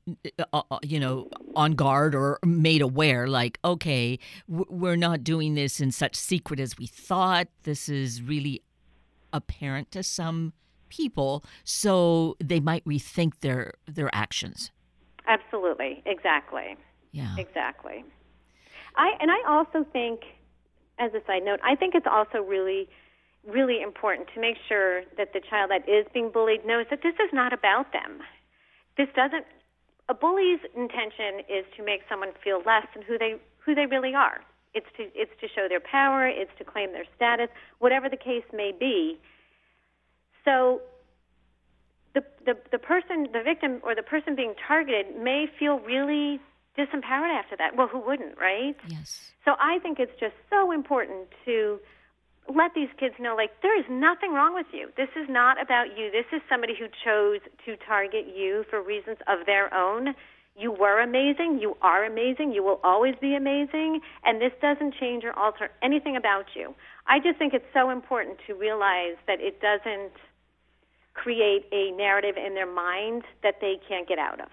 uh, 0.54 0.62
uh 0.70 0.80
you 0.84 1.00
know 1.00 1.28
on 1.56 1.74
guard 1.74 2.14
or 2.14 2.38
made 2.46 2.84
aware 2.84 3.28
like 3.28 3.58
okay 3.66 4.20
we're 4.48 4.96
not 4.96 5.24
doing 5.24 5.56
this 5.56 5.82
in 5.82 5.92
such 5.92 6.16
secret 6.16 6.60
as 6.60 6.78
we 6.78 6.86
thought 6.86 7.48
this 7.64 7.90
is 7.90 8.22
really 8.22 8.62
apparent 9.34 9.90
to 9.90 10.04
some 10.04 10.54
people, 10.96 11.44
so 11.64 12.36
they 12.40 12.60
might 12.60 12.84
rethink 12.86 13.40
their 13.42 13.74
their 13.88 14.10
actions. 14.14 14.72
Absolutely, 15.28 16.04
exactly. 16.06 16.76
Yeah, 17.12 17.36
exactly. 17.38 18.04
I 18.96 19.12
and 19.20 19.32
I 19.32 19.40
also 19.48 19.86
think, 19.92 20.22
as 21.00 21.12
a 21.14 21.22
side 21.26 21.44
note, 21.44 21.60
I 21.64 21.76
think 21.76 21.96
it's 21.96 22.08
also 22.10 22.40
really 22.40 22.90
really 23.48 23.82
important 23.82 24.30
to 24.34 24.40
make 24.40 24.56
sure 24.70 25.02
that 25.18 25.34
the 25.34 25.42
child 25.50 25.70
that 25.70 25.88
is 25.90 26.06
being 26.14 26.32
bullied 26.32 26.66
knows 26.66 26.86
that 26.90 27.04
this 27.04 27.16
is 27.16 27.30
not 27.34 27.52
about 27.52 27.92
them. 27.92 28.20
This 28.98 29.10
doesn't 29.16 29.46
a 30.10 30.14
bully's 30.14 30.60
intention 30.76 31.40
is 31.48 31.66
to 31.78 31.84
make 31.84 32.02
someone 32.10 32.32
feel 32.44 32.62
less 32.66 32.86
than 32.94 33.04
who 33.04 33.18
they 33.18 33.36
who 33.66 33.74
they 33.76 33.86
really 33.86 34.14
are. 34.14 34.42
It's 34.74 34.88
to 34.98 35.04
it's 35.16 35.32
to 35.42 35.48
show 35.48 35.68
their 35.70 35.80
power, 35.80 36.28
it's 36.28 36.52
to 36.58 36.64
claim 36.64 36.92
their 36.92 37.06
status, 37.16 37.50
whatever 37.80 38.10
the 38.10 38.18
case 38.18 38.44
may 38.52 38.72
be. 38.78 39.20
So 40.46 40.82
the, 42.14 42.24
the, 42.46 42.58
the 42.72 42.80
person, 42.80 43.28
the 43.34 43.42
victim, 43.44 43.80
or 43.84 43.96
the 43.96 44.04
person 44.04 44.36
being 44.36 44.54
targeted 44.68 45.18
may 45.22 45.48
feel 45.60 45.80
really 45.80 46.40
disempowered 46.78 47.34
after 47.34 47.56
that. 47.58 47.76
Well, 47.76 47.88
who 47.88 48.00
wouldn't, 48.00 48.38
right? 48.38 48.76
Yes. 48.88 49.32
So 49.46 49.54
I 49.60 49.80
think 49.80 50.00
it's 50.00 50.18
just 50.20 50.36
so 50.50 50.72
important 50.72 51.28
to 51.46 51.80
let 52.54 52.74
these 52.76 52.90
kids 53.00 53.16
know 53.20 53.36
like 53.36 53.52
there 53.62 53.78
is 53.78 53.86
nothing 53.90 54.34
wrong 54.34 54.54
with 54.54 54.68
you. 54.74 54.90
This 54.98 55.10
is 55.16 55.30
not 55.30 55.62
about 55.62 55.98
you. 55.98 56.12
This 56.12 56.26
is 56.34 56.42
somebody 56.50 56.74
who 56.78 56.88
chose 56.88 57.40
to 57.66 57.78
target 57.86 58.26
you 58.36 58.66
for 58.70 58.82
reasons 58.82 59.18
of 59.28 59.46
their 59.46 59.74
own. 59.74 60.14
You 60.58 60.72
were 60.72 61.00
amazing. 61.00 61.60
You 61.60 61.78
are 61.82 62.06
amazing. 62.06 62.52
You 62.52 62.64
will 62.64 62.80
always 62.84 63.16
be 63.20 63.36
amazing. 63.36 64.02
And 64.24 64.42
this 64.42 64.52
doesn't 64.62 64.94
change 65.00 65.24
or 65.24 65.34
alter 65.38 65.72
anything 65.82 66.16
about 66.16 66.46
you. 66.56 66.76
I 67.08 67.20
just 67.20 67.40
think 67.40 67.54
it's 67.54 67.66
so 67.74 67.90
important 67.90 68.38
to 68.48 68.54
realize 68.54 69.16
that 69.26 69.40
it 69.40 69.62
doesn't 69.62 70.14
create 71.14 71.66
a 71.72 71.92
narrative 71.92 72.36
in 72.38 72.54
their 72.56 72.72
mind 72.72 73.24
that 73.44 73.56
they 73.62 73.80
can't 73.88 74.08
get 74.08 74.20
out 74.20 74.40
of. 74.40 74.50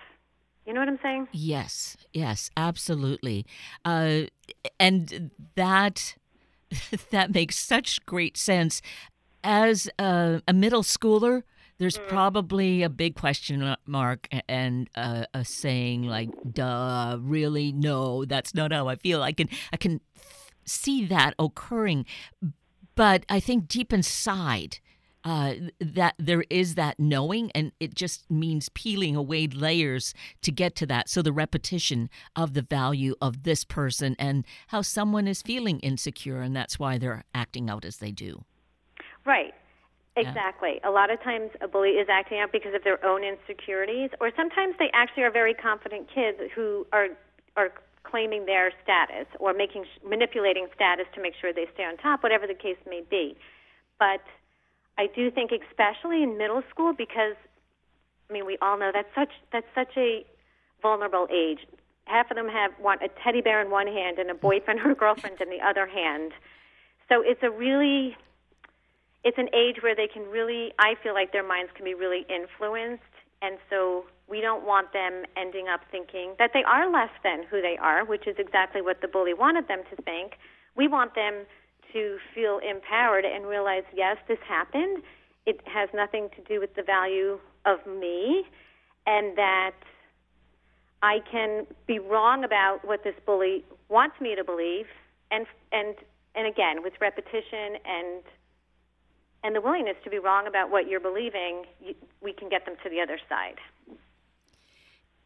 You 0.67 0.75
know 0.75 0.81
what 0.81 0.89
I'm 0.89 0.99
saying? 1.03 1.29
Yes, 1.33 1.97
yes, 2.13 2.51
absolutely. 2.57 3.47
Uh, 3.85 4.23
and 4.79 5.31
that 5.57 6.15
that 7.11 7.33
makes 7.35 7.57
such 7.57 8.05
great 8.07 8.37
sense. 8.37 8.83
As 9.43 9.89
a, 9.99 10.43
a 10.47 10.53
middle 10.53 10.83
schooler, 10.83 11.45
there's 11.79 11.97
mm. 11.97 12.09
probably 12.09 12.83
a 12.83 12.91
big 12.91 13.17
question 13.17 13.75
mark 13.87 14.29
and 14.49 14.91
uh, 14.95 15.25
a 15.33 15.45
saying 15.45 16.03
like, 16.03 16.29
"Duh, 16.53 17.17
really? 17.21 17.73
No, 17.73 18.25
that's 18.27 18.55
not 18.55 18.71
how 18.71 18.87
I 18.87 18.97
feel." 18.97 19.23
I 19.23 19.33
can 19.33 19.49
I 19.73 19.79
can 19.79 20.01
see 20.67 21.07
that 21.07 21.35
occurring, 21.39 22.05
but 22.95 23.25
I 23.31 23.41
think 23.41 23.67
deep 23.67 23.95
inside 23.95 24.79
uh, 25.25 25.55
that 25.81 26.15
there 26.19 26.45
is 26.51 26.75
that 26.77 26.99
knowing, 26.99 27.51
and 27.55 27.73
it 27.81 27.95
just 27.95 28.31
means 28.31 28.69
peeling 28.71 29.17
away 29.17 29.47
layers 29.47 30.15
to 30.43 30.53
get 30.53 30.75
to 30.77 30.87
that. 30.87 31.09
So 31.09 31.23
the 31.23 31.33
repetition 31.33 32.09
of 32.35 32.55
the 32.55 32.63
value 32.63 33.15
of 33.21 33.43
this 33.43 33.65
person 33.65 34.17
and 34.19 34.45
how 34.69 34.83
someone 34.83 35.29
is 35.29 35.43
feeling 35.43 35.81
insecure, 35.81 36.41
and 36.41 36.55
that's 36.57 36.79
why 36.79 36.99
they're 36.99 37.25
acting 37.35 37.69
out 37.69 37.85
as 37.85 37.99
they 37.99 38.13
do. 38.13 38.45
Right. 39.25 39.55
Exactly. 40.17 40.81
A 40.85 40.91
lot 40.91 41.11
of 41.11 41.23
times 41.23 41.51
a 41.61 41.69
bully 41.69 41.91
is 41.91 42.09
acting 42.11 42.41
out 42.41 42.53
because 42.53 42.75
of 42.75 42.85
their 42.85 43.05
own 43.05 43.23
insecurities, 43.25 44.11
or 44.21 44.31
sometimes 44.37 44.75
they 44.79 44.91
actually 44.93 45.23
are 45.23 45.31
very 45.31 45.55
confident 45.55 46.09
kids 46.13 46.39
who 46.55 46.87
are 46.93 47.09
are 47.57 47.73
claiming 48.03 48.47
their 48.47 48.73
status 48.83 49.27
or 49.39 49.53
making 49.53 49.85
manipulating 50.07 50.67
status 50.75 51.07
to 51.15 51.23
make 51.23 51.35
sure 51.41 51.53
they 51.53 51.67
stay 51.75 51.85
on 51.85 51.97
top, 51.99 52.23
whatever 52.23 52.47
the 52.47 52.55
case 52.55 52.77
may 52.89 53.03
be. 53.09 53.37
But 53.99 54.21
I 55.01 55.07
do 55.07 55.31
think, 55.31 55.51
especially 55.51 56.23
in 56.23 56.37
middle 56.37 56.63
school, 56.69 56.93
because 56.93 57.35
I 58.29 58.33
mean, 58.35 58.45
we 58.45 58.59
all 58.61 58.79
know 58.79 58.91
that's 58.93 59.09
such 59.15 59.33
that's 59.51 59.67
such 59.75 59.97
a 59.97 60.27
vulnerable 60.83 61.27
age. 61.33 61.61
Half 62.05 62.31
of 62.31 62.37
them 62.37 62.49
have 62.49 62.73
want 62.79 63.01
a 63.03 63.09
teddy 63.25 63.41
bear 63.41 63.63
in 63.63 63.71
one 63.71 63.87
hand 63.87 64.19
and 64.19 64.31
a 64.31 64.35
boyfriend 64.35 64.81
or 64.85 64.95
girlfriend 64.95 65.41
in 65.41 65.49
the 65.49 65.65
other 65.67 65.87
hand. 65.87 66.33
So 67.09 67.23
it's 67.25 67.43
a 67.43 67.51
really 67.51 68.15
it's 69.25 69.39
an 69.39 69.49
age 69.55 69.83
where 69.83 69.97
they 69.97 70.07
can 70.07 70.25
really 70.25 70.73
I 70.79 70.97
feel 71.03 71.15
like 71.15 71.33
their 71.33 71.47
minds 71.47 71.73
can 71.75 71.87
be 71.87 71.95
really 71.95 72.27
influenced 72.29 73.03
and 73.41 73.57
so 73.71 74.05
we 74.29 74.43
don't 74.43 74.67
want 74.67 74.93
them 74.93 75.25
ending 75.35 75.67
up 75.67 75.81
thinking 75.91 76.35
that 76.39 76.51
they 76.53 76.63
are 76.63 76.93
less 76.93 77.11
than 77.25 77.45
who 77.51 77.63
they 77.63 77.79
are, 77.81 78.05
which 78.05 78.27
is 78.27 78.37
exactly 78.39 78.83
what 78.83 79.01
the 79.01 79.09
bully 79.09 79.33
wanted 79.33 79.67
them 79.67 79.81
to 79.89 79.97
think. 80.03 80.37
We 80.77 80.89
want 80.89 81.15
them 81.15 81.47
to 81.93 82.19
feel 82.35 82.59
empowered 82.59 83.25
and 83.25 83.47
realize, 83.47 83.85
yes, 83.95 84.17
this 84.29 84.39
happened. 84.47 85.03
It 85.47 85.61
has 85.67 85.89
nothing 85.95 86.29
to 86.37 86.43
do 86.43 86.61
with 86.61 86.75
the 86.75 86.83
value 86.83 87.39
of 87.67 87.79
me, 87.87 88.45
and 89.07 89.37
that 89.37 89.73
I 91.03 91.19
can 91.31 91.67
be 91.87 91.99
wrong 91.99 92.45
about 92.45 92.85
what 92.85 93.05
this 93.05 93.15
bully 93.25 93.65
wants 93.89 94.21
me 94.21 94.35
to 94.37 94.45
believe, 94.45 94.87
and 95.31 95.47
and 95.73 95.95
and 96.35 96.47
again 96.47 96.83
with 96.83 96.95
repetition 97.01 97.77
and 97.85 98.23
and 99.43 99.57
the 99.57 99.61
willingness 99.61 99.97
to 100.05 100.11
be 100.11 100.19
wrong 100.19 100.47
about 100.47 100.71
what 100.71 100.89
you're 100.89 101.01
believing, 101.01 101.65
you, 101.81 101.95
we 102.23 102.33
can 102.33 102.49
get 102.49 102.67
them 102.67 102.75
to 102.83 102.91
the 102.91 103.01
other 103.01 103.19
side. 103.29 103.57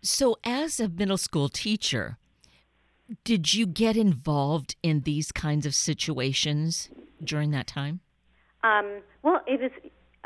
So, 0.03 0.37
as 0.45 0.79
a 0.79 0.89
middle 0.89 1.17
school 1.17 1.49
teacher, 1.49 2.19
did 3.25 3.55
you 3.55 3.67
get 3.67 3.97
involved 3.97 4.77
in 4.83 5.01
these 5.01 5.33
kinds 5.33 5.67
of 5.67 5.75
situations 5.75 6.89
during 7.23 7.51
that 7.51 7.67
time? 7.67 8.01
Um, 8.63 9.01
well, 9.23 9.41
it 9.47 9.61
was. 9.61 9.71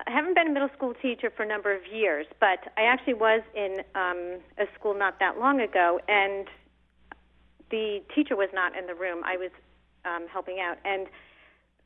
I 0.07 0.13
haven't 0.13 0.35
been 0.35 0.47
a 0.47 0.53
middle 0.53 0.69
school 0.77 0.95
teacher 0.95 1.29
for 1.37 1.43
a 1.43 1.47
number 1.47 1.75
of 1.75 1.83
years, 1.93 2.27
but 2.39 2.73
I 2.77 2.83
actually 2.83 3.15
was 3.15 3.43
in 3.57 3.79
um, 3.97 4.39
a 4.57 4.67
school 4.79 4.97
not 4.97 5.19
that 5.19 5.39
long 5.39 5.61
ago, 5.61 6.01
and 6.07 6.47
the 7.71 8.01
teacher 8.15 8.37
was 8.37 8.49
not 8.55 8.77
in 8.79 8.87
the 8.87 8.95
room. 8.95 9.23
I 9.25 9.37
was 9.37 9.51
um, 10.05 10.29
helping 10.33 10.61
out, 10.61 10.79
and 10.85 11.09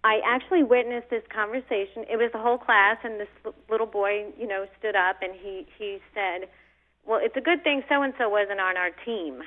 I 0.05 0.21
actually 0.27 0.63
witnessed 0.63 1.09
this 1.09 1.23
conversation. 1.35 2.05
It 2.11 2.19
was 2.19 2.31
the 2.33 2.39
whole 2.39 2.59
class, 2.59 2.99
and 3.03 3.19
this 3.19 3.29
little 3.71 3.87
boy, 3.87 4.27
you 4.39 4.47
know, 4.47 4.67
stood 4.79 4.95
up 4.95 5.23
and 5.23 5.33
he 5.35 5.67
he 5.79 5.99
said, 6.13 6.49
"Well, 7.07 7.21
it's 7.23 7.37
a 7.37 7.41
good 7.41 7.65
thing 7.65 7.83
so 7.89 8.03
and 8.03 8.13
so 8.19 8.29
wasn't 8.29 8.61
on 8.61 8.77
our 8.77 8.91
team." 9.07 9.43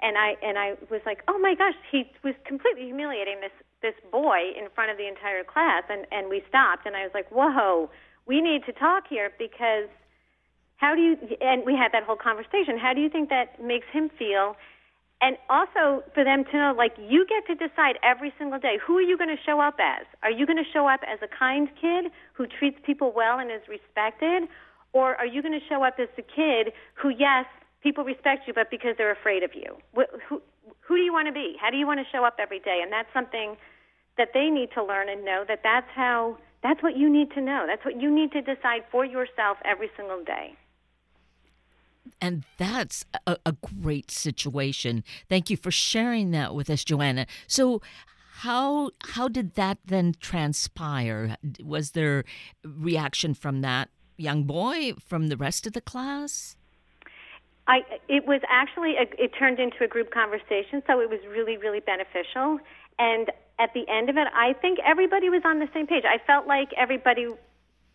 And 0.00 0.16
I 0.16 0.36
and 0.42 0.58
I 0.58 0.74
was 0.90 1.00
like, 1.04 1.22
"Oh 1.28 1.38
my 1.38 1.54
gosh!" 1.54 1.74
He 1.90 2.10
was 2.22 2.34
completely 2.44 2.84
humiliating 2.84 3.40
this 3.40 3.52
this 3.82 3.94
boy 4.10 4.52
in 4.56 4.68
front 4.74 4.90
of 4.90 4.96
the 4.96 5.08
entire 5.08 5.44
class, 5.44 5.82
and 5.88 6.06
and 6.12 6.28
we 6.28 6.42
stopped, 6.48 6.86
and 6.86 6.96
I 6.96 7.02
was 7.02 7.12
like, 7.14 7.28
"Whoa, 7.30 7.90
we 8.26 8.40
need 8.40 8.64
to 8.66 8.72
talk 8.72 9.04
here 9.08 9.32
because." 9.38 9.88
How 10.76 10.94
do 10.94 11.02
you, 11.02 11.16
and 11.40 11.66
we 11.66 11.74
had 11.74 11.90
that 11.90 12.04
whole 12.04 12.14
conversation. 12.14 12.78
How 12.78 12.94
do 12.94 13.00
you 13.00 13.08
think 13.08 13.30
that 13.30 13.60
makes 13.60 13.88
him 13.90 14.08
feel? 14.16 14.54
and 15.20 15.36
also 15.50 16.02
for 16.14 16.24
them 16.24 16.44
to 16.44 16.56
know 16.56 16.74
like 16.76 16.92
you 16.98 17.26
get 17.26 17.46
to 17.46 17.54
decide 17.54 17.98
every 18.02 18.32
single 18.38 18.58
day 18.58 18.78
who 18.84 18.96
are 18.96 19.02
you 19.02 19.16
going 19.16 19.34
to 19.34 19.42
show 19.44 19.60
up 19.60 19.76
as 19.80 20.06
are 20.22 20.30
you 20.30 20.46
going 20.46 20.62
to 20.62 20.70
show 20.72 20.86
up 20.86 21.00
as 21.06 21.18
a 21.22 21.28
kind 21.28 21.68
kid 21.80 22.10
who 22.32 22.46
treats 22.46 22.78
people 22.84 23.12
well 23.14 23.38
and 23.38 23.50
is 23.50 23.62
respected 23.68 24.48
or 24.92 25.16
are 25.16 25.26
you 25.26 25.42
going 25.42 25.58
to 25.58 25.66
show 25.68 25.82
up 25.82 25.94
as 25.98 26.08
a 26.16 26.22
kid 26.22 26.72
who 26.94 27.08
yes 27.08 27.46
people 27.82 28.04
respect 28.04 28.46
you 28.46 28.54
but 28.54 28.70
because 28.70 28.94
they're 28.96 29.12
afraid 29.12 29.42
of 29.42 29.50
you 29.54 29.76
who 30.28 30.40
who 30.80 30.96
do 30.96 31.02
you 31.02 31.12
want 31.12 31.26
to 31.26 31.32
be 31.32 31.56
how 31.60 31.70
do 31.70 31.76
you 31.76 31.86
want 31.86 32.00
to 32.00 32.06
show 32.10 32.24
up 32.24 32.36
every 32.38 32.60
day 32.60 32.80
and 32.82 32.92
that's 32.92 33.12
something 33.12 33.56
that 34.16 34.28
they 34.34 34.50
need 34.50 34.70
to 34.74 34.82
learn 34.82 35.08
and 35.08 35.24
know 35.24 35.44
that 35.46 35.60
that's 35.62 35.88
how 35.94 36.36
that's 36.62 36.82
what 36.82 36.96
you 36.96 37.08
need 37.08 37.30
to 37.30 37.40
know 37.40 37.64
that's 37.66 37.84
what 37.84 38.00
you 38.00 38.10
need 38.14 38.32
to 38.32 38.40
decide 38.40 38.82
for 38.90 39.04
yourself 39.04 39.58
every 39.64 39.90
single 39.96 40.22
day 40.24 40.56
and 42.20 42.44
that's 42.56 43.04
a, 43.26 43.36
a 43.44 43.52
great 43.52 44.10
situation. 44.10 45.04
Thank 45.28 45.50
you 45.50 45.56
for 45.56 45.70
sharing 45.70 46.30
that 46.32 46.54
with 46.54 46.70
us, 46.70 46.84
Joanna. 46.84 47.26
So, 47.46 47.82
how 48.38 48.90
how 49.02 49.28
did 49.28 49.54
that 49.54 49.78
then 49.84 50.14
transpire? 50.20 51.36
Was 51.62 51.92
there 51.92 52.24
reaction 52.64 53.34
from 53.34 53.62
that 53.62 53.90
young 54.16 54.44
boy, 54.44 54.92
from 54.94 55.28
the 55.28 55.36
rest 55.36 55.66
of 55.66 55.72
the 55.72 55.80
class? 55.80 56.56
I 57.68 57.82
it 58.08 58.26
was 58.26 58.40
actually 58.48 58.96
a, 58.96 59.06
it 59.22 59.32
turned 59.38 59.60
into 59.60 59.84
a 59.84 59.88
group 59.88 60.10
conversation, 60.10 60.82
so 60.86 61.00
it 61.00 61.08
was 61.08 61.20
really 61.28 61.56
really 61.56 61.80
beneficial. 61.80 62.58
And 62.98 63.30
at 63.60 63.72
the 63.74 63.86
end 63.88 64.10
of 64.10 64.16
it, 64.16 64.26
I 64.34 64.54
think 64.54 64.78
everybody 64.84 65.30
was 65.30 65.42
on 65.44 65.60
the 65.60 65.68
same 65.72 65.86
page. 65.86 66.04
I 66.04 66.18
felt 66.26 66.46
like 66.46 66.70
everybody 66.76 67.28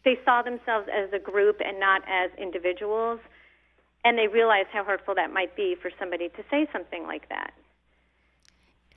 they 0.05 0.19
saw 0.23 0.41
themselves 0.41 0.87
as 0.93 1.11
a 1.11 1.19
group 1.19 1.61
and 1.65 1.79
not 1.79 2.03
as 2.07 2.29
individuals 2.37 3.19
and 4.03 4.17
they 4.17 4.27
realize 4.27 4.65
how 4.71 4.83
hurtful 4.83 5.15
that 5.15 5.31
might 5.31 5.55
be 5.55 5.75
for 5.81 5.89
somebody 5.97 6.29
to 6.29 6.43
say 6.51 6.67
something 6.73 7.03
like 7.03 7.29
that. 7.29 7.53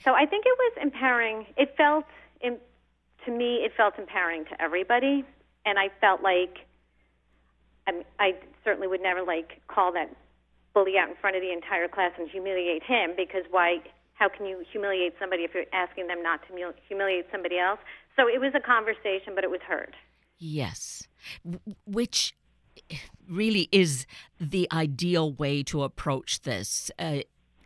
So 0.05 0.15
I 0.15 0.27
think 0.27 0.45
it 0.47 0.57
was 0.59 0.73
empowering. 0.83 1.47
It 1.57 1.75
felt, 1.77 2.05
to 2.43 3.31
me, 3.31 3.57
it 3.57 3.73
felt 3.77 3.99
empowering 3.99 4.45
to 4.47 4.61
everybody, 4.61 5.25
and 5.65 5.79
I 5.79 5.91
felt 6.01 6.23
like 6.23 6.59
I, 7.87 8.05
I 8.19 8.35
certainly 8.65 8.89
would 8.89 9.03
never 9.03 9.23
like 9.23 9.61
call 9.69 9.93
that 9.93 10.15
bully 10.77 10.99
out 11.01 11.09
in 11.09 11.17
front 11.17 11.35
of 11.37 11.41
the 11.41 11.53
entire 11.53 11.89
class 11.89 12.13
and 12.19 12.29
humiliate 12.29 12.83
him 12.83 13.13
because 13.17 13.45
why? 13.51 13.79
How 14.13 14.29
can 14.29 14.47
you 14.47 14.65
humiliate 14.71 15.15
somebody 15.21 15.43
if 15.43 15.53
you're 15.55 15.65
asking 15.75 16.07
them 16.07 16.23
not 16.23 16.41
to 16.49 16.73
humiliate 16.89 17.27
somebody 17.31 17.59
else? 17.59 17.79
So 18.17 18.29
it 18.29 18.41
was 18.41 18.53
a 18.55 18.61
conversation, 18.61 19.35
but 19.35 19.45
it 19.45 19.51
was 19.51 19.61
heard. 19.67 19.95
Yes, 20.39 21.07
which 21.87 22.35
really 23.29 23.69
is 23.73 24.07
the 24.41 24.69
ideal 24.73 25.33
way 25.33 25.63
to 25.65 25.83
approach 25.83 26.43
this 26.43 26.91
uh, 26.99 27.21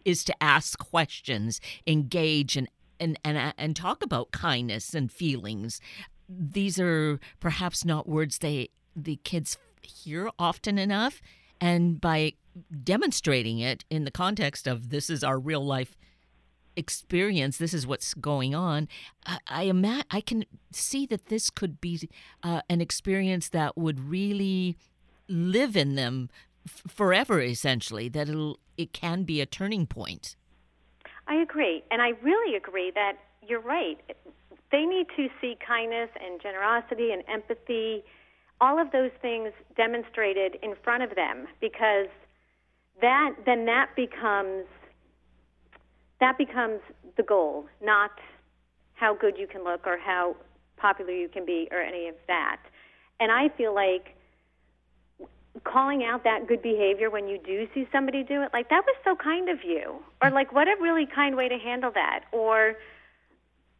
is 0.05 0.25
to 0.25 0.43
ask 0.43 0.79
questions, 0.79 1.61
engage, 1.87 2.57
and 2.57 2.69
and 2.99 3.19
and 3.25 3.55
and 3.57 3.77
talk 3.77 4.03
about 4.03 4.31
kindness 4.33 4.95
and 4.95 5.11
feelings. 5.11 5.81
These 6.29 6.81
are 6.81 7.21
perhaps 7.39 7.85
not 7.85 8.09
words 8.09 8.39
they 8.39 8.71
the 8.97 9.17
kids 9.25 9.59
hear 9.83 10.31
often 10.39 10.79
enough, 10.79 11.21
and 11.61 12.01
by 12.01 12.35
demonstrating 12.83 13.59
it 13.59 13.85
in 13.91 14.05
the 14.05 14.11
context 14.11 14.67
of 14.67 14.91
this 14.91 15.11
is 15.11 15.23
our 15.23 15.39
real 15.39 15.65
life 15.65 15.97
experience 16.77 17.59
this 17.59 17.75
is 17.75 17.87
what's 17.87 18.15
going 18.15 18.55
on 18.55 18.89
i 19.27 19.39
i, 19.49 19.63
ima- 19.65 20.05
I 20.11 20.21
can 20.21 20.45
see 20.71 21.05
that 21.07 21.27
this 21.27 21.51
could 21.51 21.81
be 21.81 22.09
uh, 22.43 22.63
an 22.69 22.81
experience 22.81 23.49
that 23.51 23.77
would 23.77 23.99
really 24.01 24.77
live 25.29 25.77
in 25.77 25.97
them 25.97 26.31
f- 26.67 26.83
forever 26.87 27.41
essentially 27.41 28.09
that 28.11 28.29
it'll 28.29 28.59
it 28.77 28.93
can 28.93 29.25
be 29.25 29.43
a 29.43 29.47
turning 29.47 29.87
point. 29.87 30.37
I 31.27 31.35
agree 31.35 31.83
and 31.91 32.01
i 32.01 32.11
really 32.23 32.57
agree 32.57 32.91
that 32.95 33.19
you're 33.47 33.61
right. 33.61 33.99
They 34.71 34.85
need 34.85 35.07
to 35.17 35.29
see 35.41 35.57
kindness 35.67 36.11
and 36.25 36.41
generosity 36.41 37.11
and 37.11 37.23
empathy 37.29 38.05
all 38.61 38.79
of 38.79 38.93
those 38.93 39.11
things 39.23 39.53
demonstrated 39.77 40.59
in 40.63 40.75
front 40.85 41.03
of 41.03 41.15
them 41.15 41.47
because 41.61 42.09
that 43.01 43.35
then 43.47 43.67
that 43.67 43.91
becomes 43.97 44.65
that 46.21 46.37
becomes 46.39 46.81
the 47.17 47.23
goal 47.23 47.67
not 47.83 48.11
how 48.95 49.15
good 49.15 49.39
you 49.39 49.47
can 49.47 49.65
look 49.65 49.87
or 49.87 49.99
how 49.99 50.37
popular 50.77 51.13
you 51.13 51.29
can 51.29 51.45
be 51.45 51.69
or 51.71 51.81
any 51.81 52.09
of 52.09 52.15
that. 52.27 52.61
And 53.19 53.31
i 53.31 53.49
feel 53.57 53.75
like 53.75 54.17
calling 55.65 56.05
out 56.05 56.23
that 56.25 56.47
good 56.47 56.63
behavior 56.63 57.11
when 57.11 57.27
you 57.27 57.39
do 57.45 57.67
see 57.75 57.87
somebody 57.91 58.23
do 58.23 58.41
it 58.43 58.51
like 58.53 58.71
that 58.71 58.83
was 58.87 58.97
so 59.05 59.17
kind 59.17 59.49
of 59.49 59.59
you. 59.65 59.97
Or 60.23 60.31
like 60.31 60.53
what 60.53 60.69
a 60.69 60.77
really 60.81 61.07
kind 61.07 61.37
way 61.37 61.49
to 61.49 61.59
handle 61.59 61.91
that. 61.95 62.25
Or 62.33 62.75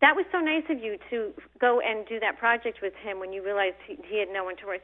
that 0.01 0.17
was 0.17 0.25
so 0.33 0.39
nice 0.39 0.65
of 0.71 0.83
you 0.83 0.97
to 1.11 1.33
go 1.61 1.81
and 1.81 2.07
do 2.07 2.19
that 2.21 2.39
project 2.39 2.79
with 2.83 2.95
him 2.95 3.21
when 3.21 3.33
you 3.33 3.45
realized 3.45 3.77
he, 3.87 3.97
he 4.09 4.19
had 4.19 4.29
no 4.33 4.45
one 4.45 4.57
to 4.57 4.67
work 4.67 4.81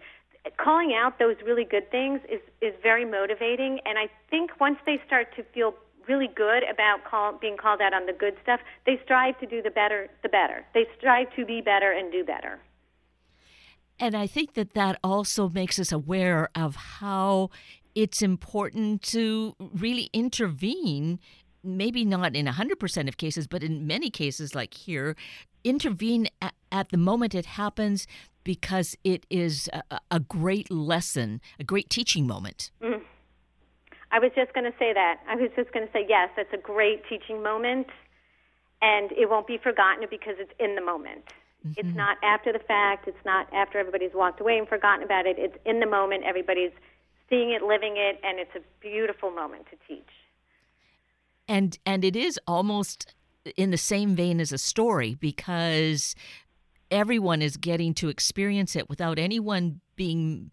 calling 0.57 0.95
out 0.95 1.19
those 1.19 1.37
really 1.45 1.65
good 1.65 1.91
things 1.91 2.21
is 2.31 2.41
is 2.61 2.75
very 2.83 3.05
motivating. 3.05 3.81
And 3.85 3.99
i 3.99 4.09
think 4.31 4.51
once 4.61 4.79
they 4.87 5.01
start 5.07 5.35
to 5.37 5.43
feel 5.55 5.75
really 6.09 6.29
good 6.29 6.63
about 6.73 7.05
call, 7.05 7.33
being 7.33 7.57
called 7.57 7.81
out 7.81 7.93
on 7.93 8.07
the 8.07 8.13
good 8.13 8.37
stuff 8.43 8.61
they 8.87 9.01
strive 9.05 9.39
to 9.41 9.47
do 9.47 9.61
the 9.63 9.71
better 9.71 10.09
the 10.23 10.29
better. 10.29 10.65
They 10.75 10.87
strive 10.99 11.35
to 11.37 11.45
be 11.45 11.61
better 11.61 11.91
and 11.93 12.13
do 12.13 12.25
better. 12.25 12.61
And 13.99 14.15
I 14.15 14.27
think 14.27 14.55
that 14.55 14.75
that 14.75 14.99
also 15.03 15.49
makes 15.49 15.79
us 15.79 15.91
aware 15.91 16.51
of 16.55 16.77
how 16.77 17.51
it's 17.95 18.21
important 18.21 19.03
to 19.03 19.55
really 19.59 20.11
intervene, 20.13 21.19
maybe 21.65 22.05
not 22.05 22.37
in 22.37 22.45
100% 22.45 23.09
of 23.09 23.17
cases, 23.17 23.47
but 23.47 23.63
in 23.63 23.87
many 23.87 24.11
cases, 24.11 24.55
like 24.55 24.75
here, 24.75 25.17
intervene 25.67 26.29
at, 26.41 26.55
at 26.73 26.91
the 26.91 26.97
moment 26.97 27.35
it 27.35 27.47
happens 27.47 28.07
because 28.45 28.97
it 29.03 29.27
is 29.29 29.69
a, 29.91 30.01
a 30.11 30.21
great 30.21 30.71
lesson, 30.71 31.41
a 31.59 31.65
great 31.65 31.91
teaching 31.91 32.27
moment. 32.27 32.71
Mm. 32.81 33.03
I 34.13 34.21
was 34.21 34.31
just 34.37 34.53
going 34.55 34.71
to 34.71 34.79
say 34.79 34.93
that. 34.93 35.17
I 35.29 35.35
was 35.35 35.51
just 35.57 35.73
going 35.73 35.85
to 35.85 35.93
say, 35.93 36.07
yes, 36.09 36.31
it's 36.39 36.53
a 36.53 36.57
great 36.57 37.03
teaching 37.09 37.43
moment, 37.43 37.89
and 38.81 39.11
it 39.13 39.29
won't 39.29 39.49
be 39.49 39.59
forgotten 39.59 40.07
because 40.09 40.37
it's 40.39 40.53
in 40.61 40.77
the 40.77 40.81
moment. 40.81 41.25
Mm-hmm. 41.67 41.73
It's 41.77 41.97
not 41.97 42.19
after 42.23 42.53
the 42.53 42.61
fact. 42.61 43.09
It's 43.09 43.25
not 43.25 43.53
after 43.53 43.79
everybody's 43.79 44.15
walked 44.15 44.41
away 44.41 44.59
and 44.59 44.69
forgotten 44.69 45.03
about 45.03 45.27
it. 45.27 45.37
It's 45.39 45.57
in 45.65 45.81
the 45.81 45.87
moment. 45.87 46.23
Everybody's 46.25 46.71
seeing 47.29 47.51
it, 47.51 47.63
living 47.63 47.95
it, 47.97 48.21
and 48.23 48.39
it's 48.39 48.55
a 48.55 48.61
beautiful 48.81 49.33
moment 49.33 49.67
to 49.71 49.77
teach. 49.89 50.09
And 51.49 51.79
and 51.85 52.05
it 52.05 52.15
is 52.15 52.39
almost 52.47 53.15
in 53.57 53.71
the 53.71 53.79
same 53.79 54.15
vein 54.17 54.41
as 54.41 54.53
a 54.53 54.59
story 54.59 55.15
because 55.15 56.15
everyone 56.91 57.43
is 57.43 57.57
getting 57.57 57.95
to 57.95 58.09
experience 58.09 58.77
it 58.77 58.89
without 58.89 59.19
anyone 59.19 59.81
being 59.97 60.53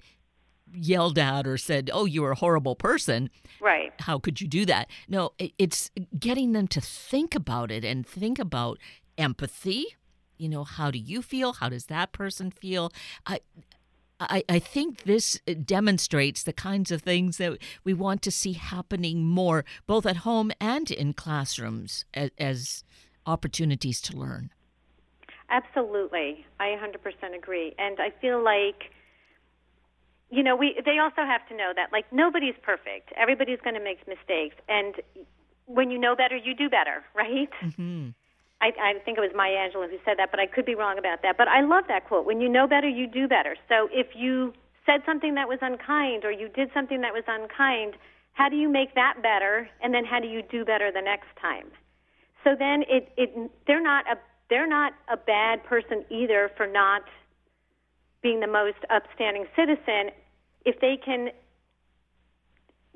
yelled 0.73 1.19
at 1.19 1.45
or 1.45 1.57
said, 1.57 1.89
"Oh, 1.93 2.05
you're 2.05 2.31
a 2.31 2.35
horrible 2.35 2.75
person." 2.75 3.29
Right. 3.61 3.93
How 3.99 4.19
could 4.19 4.41
you 4.41 4.47
do 4.47 4.65
that? 4.65 4.89
No, 5.07 5.33
it's 5.37 5.91
getting 6.17 6.53
them 6.53 6.67
to 6.69 6.81
think 6.81 7.35
about 7.35 7.71
it 7.71 7.85
and 7.85 8.05
think 8.07 8.39
about 8.39 8.79
empathy. 9.17 9.85
You 10.37 10.49
know, 10.49 10.63
how 10.63 10.89
do 10.89 10.97
you 10.97 11.21
feel? 11.21 11.53
How 11.53 11.69
does 11.69 11.85
that 11.85 12.11
person 12.11 12.49
feel? 12.49 12.91
I 13.25 13.39
I, 14.29 14.43
I 14.49 14.59
think 14.59 15.03
this 15.03 15.39
demonstrates 15.65 16.43
the 16.43 16.53
kinds 16.53 16.91
of 16.91 17.01
things 17.01 17.37
that 17.37 17.57
we 17.83 17.93
want 17.93 18.21
to 18.23 18.31
see 18.31 18.53
happening 18.53 19.25
more, 19.25 19.65
both 19.87 20.05
at 20.05 20.17
home 20.17 20.51
and 20.59 20.89
in 20.91 21.13
classrooms, 21.13 22.05
as, 22.13 22.31
as 22.37 22.83
opportunities 23.25 24.01
to 24.01 24.17
learn. 24.17 24.51
Absolutely. 25.49 26.45
I 26.59 26.77
100% 26.81 27.35
agree. 27.35 27.73
And 27.77 27.99
I 27.99 28.11
feel 28.21 28.43
like 28.43 28.91
you 30.29 30.41
know, 30.41 30.55
we 30.55 30.81
they 30.83 30.97
also 30.97 31.21
have 31.21 31.47
to 31.49 31.55
know 31.55 31.73
that 31.75 31.91
like 31.91 32.11
nobody's 32.11 32.55
perfect. 32.63 33.13
Everybody's 33.15 33.59
going 33.59 33.75
to 33.75 33.83
make 33.83 34.07
mistakes 34.07 34.55
and 34.67 34.95
when 35.65 35.91
you 35.91 35.97
know 35.97 36.15
better, 36.15 36.35
you 36.35 36.53
do 36.53 36.69
better, 36.69 37.03
right? 37.15 37.49
Mm-hmm. 37.61 38.09
I, 38.63 38.71
I 38.79 38.99
think 39.03 39.17
it 39.17 39.21
was 39.21 39.31
Maya 39.35 39.59
Angelou 39.59 39.89
who 39.89 39.97
said 40.05 40.15
that, 40.17 40.31
but 40.31 40.39
I 40.39 40.47
could 40.47 40.65
be 40.65 40.73
wrong 40.73 40.97
about 40.97 41.21
that. 41.23 41.35
But 41.37 41.49
I 41.49 41.59
love 41.61 41.83
that 41.89 42.07
quote. 42.07 42.25
When 42.25 42.39
you 42.39 42.47
know 42.47 42.65
better, 42.65 42.87
you 42.87 43.07
do 43.07 43.27
better. 43.27 43.57
So 43.67 43.89
if 43.91 44.15
you 44.15 44.53
said 44.85 45.01
something 45.05 45.35
that 45.35 45.49
was 45.49 45.59
unkind 45.61 46.23
or 46.23 46.31
you 46.31 46.47
did 46.47 46.69
something 46.73 47.01
that 47.01 47.13
was 47.13 47.23
unkind, 47.27 47.95
how 48.31 48.47
do 48.47 48.55
you 48.55 48.69
make 48.69 48.95
that 48.95 49.15
better? 49.21 49.67
And 49.81 49.93
then 49.93 50.05
how 50.05 50.21
do 50.21 50.27
you 50.27 50.41
do 50.41 50.63
better 50.63 50.91
the 50.93 51.01
next 51.01 51.27
time? 51.41 51.67
So 52.45 52.55
then 52.57 52.83
it, 52.87 53.11
it 53.17 53.51
they're 53.67 53.83
not 53.83 54.05
a 54.09 54.15
they're 54.49 54.67
not 54.67 54.93
a 55.11 55.17
bad 55.17 55.63
person 55.65 56.05
either 56.09 56.49
for 56.55 56.65
not 56.67 57.03
being 58.21 58.39
the 58.39 58.47
most 58.47 58.77
upstanding 58.89 59.45
citizen 59.55 60.11
if 60.65 60.79
they 60.79 60.97
can 61.03 61.29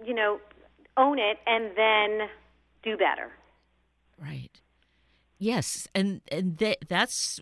you 0.03 0.13
know 0.13 0.39
own 0.95 1.19
it 1.19 1.37
and 1.45 1.71
then 1.75 2.29
do 2.83 2.97
better. 2.97 3.31
Right. 4.21 4.56
Yes, 5.39 5.87
and 5.93 6.21
and 6.31 6.57
they, 6.57 6.75
that's 6.87 7.39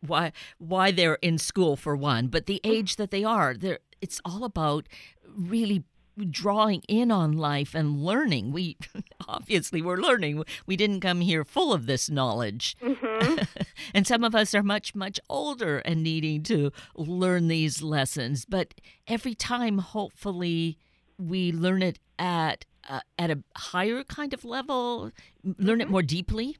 why 0.00 0.32
why 0.58 0.90
they're 0.90 1.18
in 1.22 1.38
school 1.38 1.76
for 1.76 1.96
one, 1.96 2.28
but 2.28 2.46
the 2.46 2.60
age 2.64 2.96
that 2.96 3.10
they 3.10 3.24
are, 3.24 3.54
they 3.54 3.78
it's 4.00 4.20
all 4.24 4.44
about 4.44 4.88
really 5.26 5.84
drawing 6.28 6.82
in 6.88 7.10
on 7.10 7.32
life 7.32 7.74
and 7.74 8.04
learning. 8.04 8.52
We 8.52 8.76
obviously 9.28 9.82
we're 9.82 9.96
learning. 9.96 10.44
We 10.66 10.76
didn't 10.76 11.00
come 11.00 11.20
here 11.20 11.44
full 11.44 11.72
of 11.72 11.86
this 11.86 12.10
knowledge. 12.10 12.76
Mm-hmm. 12.82 13.44
and 13.94 14.06
some 14.06 14.24
of 14.24 14.34
us 14.34 14.54
are 14.54 14.62
much 14.62 14.94
much 14.94 15.20
older 15.28 15.78
and 15.78 16.02
needing 16.02 16.42
to 16.44 16.72
learn 16.94 17.48
these 17.48 17.82
lessons, 17.82 18.44
but 18.44 18.74
every 19.06 19.34
time 19.34 19.78
hopefully 19.78 20.78
we 21.18 21.52
learn 21.52 21.82
it 21.82 21.98
at 22.18 22.64
uh, 22.88 23.00
at 23.18 23.30
a 23.30 23.42
higher 23.56 24.02
kind 24.04 24.34
of 24.34 24.44
level, 24.44 25.10
learn 25.44 25.54
mm-hmm. 25.56 25.80
it 25.82 25.90
more 25.90 26.02
deeply. 26.02 26.56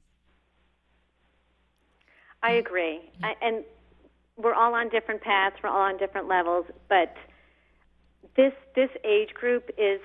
I 2.42 2.52
agree. 2.52 3.00
Mm-hmm. 3.16 3.24
I, 3.24 3.34
and 3.42 3.64
we're 4.36 4.54
all 4.54 4.74
on 4.74 4.88
different 4.88 5.20
paths, 5.20 5.56
we're 5.62 5.68
all 5.68 5.82
on 5.82 5.98
different 5.98 6.28
levels, 6.28 6.66
but 6.88 7.14
this 8.36 8.52
this 8.74 8.90
age 9.04 9.34
group 9.34 9.70
is 9.76 10.00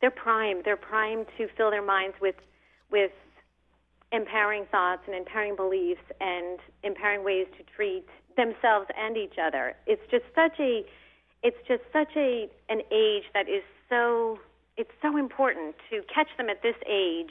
they're 0.00 0.10
primed. 0.10 0.64
They're 0.64 0.76
primed 0.76 1.26
to 1.38 1.48
fill 1.56 1.70
their 1.70 1.84
minds 1.84 2.16
with 2.20 2.36
with 2.90 3.12
empowering 4.12 4.66
thoughts 4.70 5.02
and 5.06 5.16
empowering 5.16 5.56
beliefs 5.56 6.02
and 6.20 6.58
empowering 6.82 7.24
ways 7.24 7.46
to 7.58 7.64
treat 7.74 8.06
themselves 8.36 8.86
and 8.96 9.16
each 9.16 9.34
other. 9.42 9.74
It's 9.86 10.02
just 10.10 10.24
such 10.34 10.58
a 10.60 10.84
it's 11.42 11.56
just 11.66 11.82
such 11.92 12.10
a 12.16 12.48
an 12.68 12.80
age 12.92 13.24
that 13.34 13.48
is 13.48 13.62
so 13.88 14.38
it's 14.76 14.90
so 15.02 15.16
important 15.16 15.74
to 15.90 16.02
catch 16.12 16.28
them 16.36 16.48
at 16.48 16.62
this 16.62 16.76
age. 16.86 17.30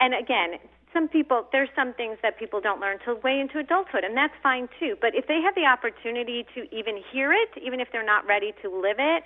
And 0.00 0.14
again, 0.14 0.58
some 0.92 1.08
people 1.08 1.46
there's 1.52 1.68
some 1.74 1.94
things 1.94 2.18
that 2.22 2.38
people 2.38 2.60
don't 2.60 2.80
learn 2.80 2.98
till 3.04 3.16
way 3.20 3.40
into 3.40 3.58
adulthood 3.58 4.04
and 4.04 4.16
that's 4.16 4.34
fine 4.42 4.68
too. 4.78 4.96
But 5.00 5.14
if 5.14 5.26
they 5.26 5.40
have 5.40 5.54
the 5.54 5.66
opportunity 5.66 6.44
to 6.54 6.62
even 6.74 7.02
hear 7.12 7.32
it 7.32 7.50
even 7.64 7.80
if 7.80 7.88
they're 7.92 8.04
not 8.04 8.26
ready 8.26 8.52
to 8.62 8.68
live 8.68 8.96
it 8.98 9.24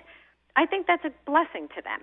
i 0.55 0.65
think 0.65 0.87
that's 0.87 1.05
a 1.05 1.11
blessing 1.25 1.67
to 1.75 1.81
them. 1.81 2.01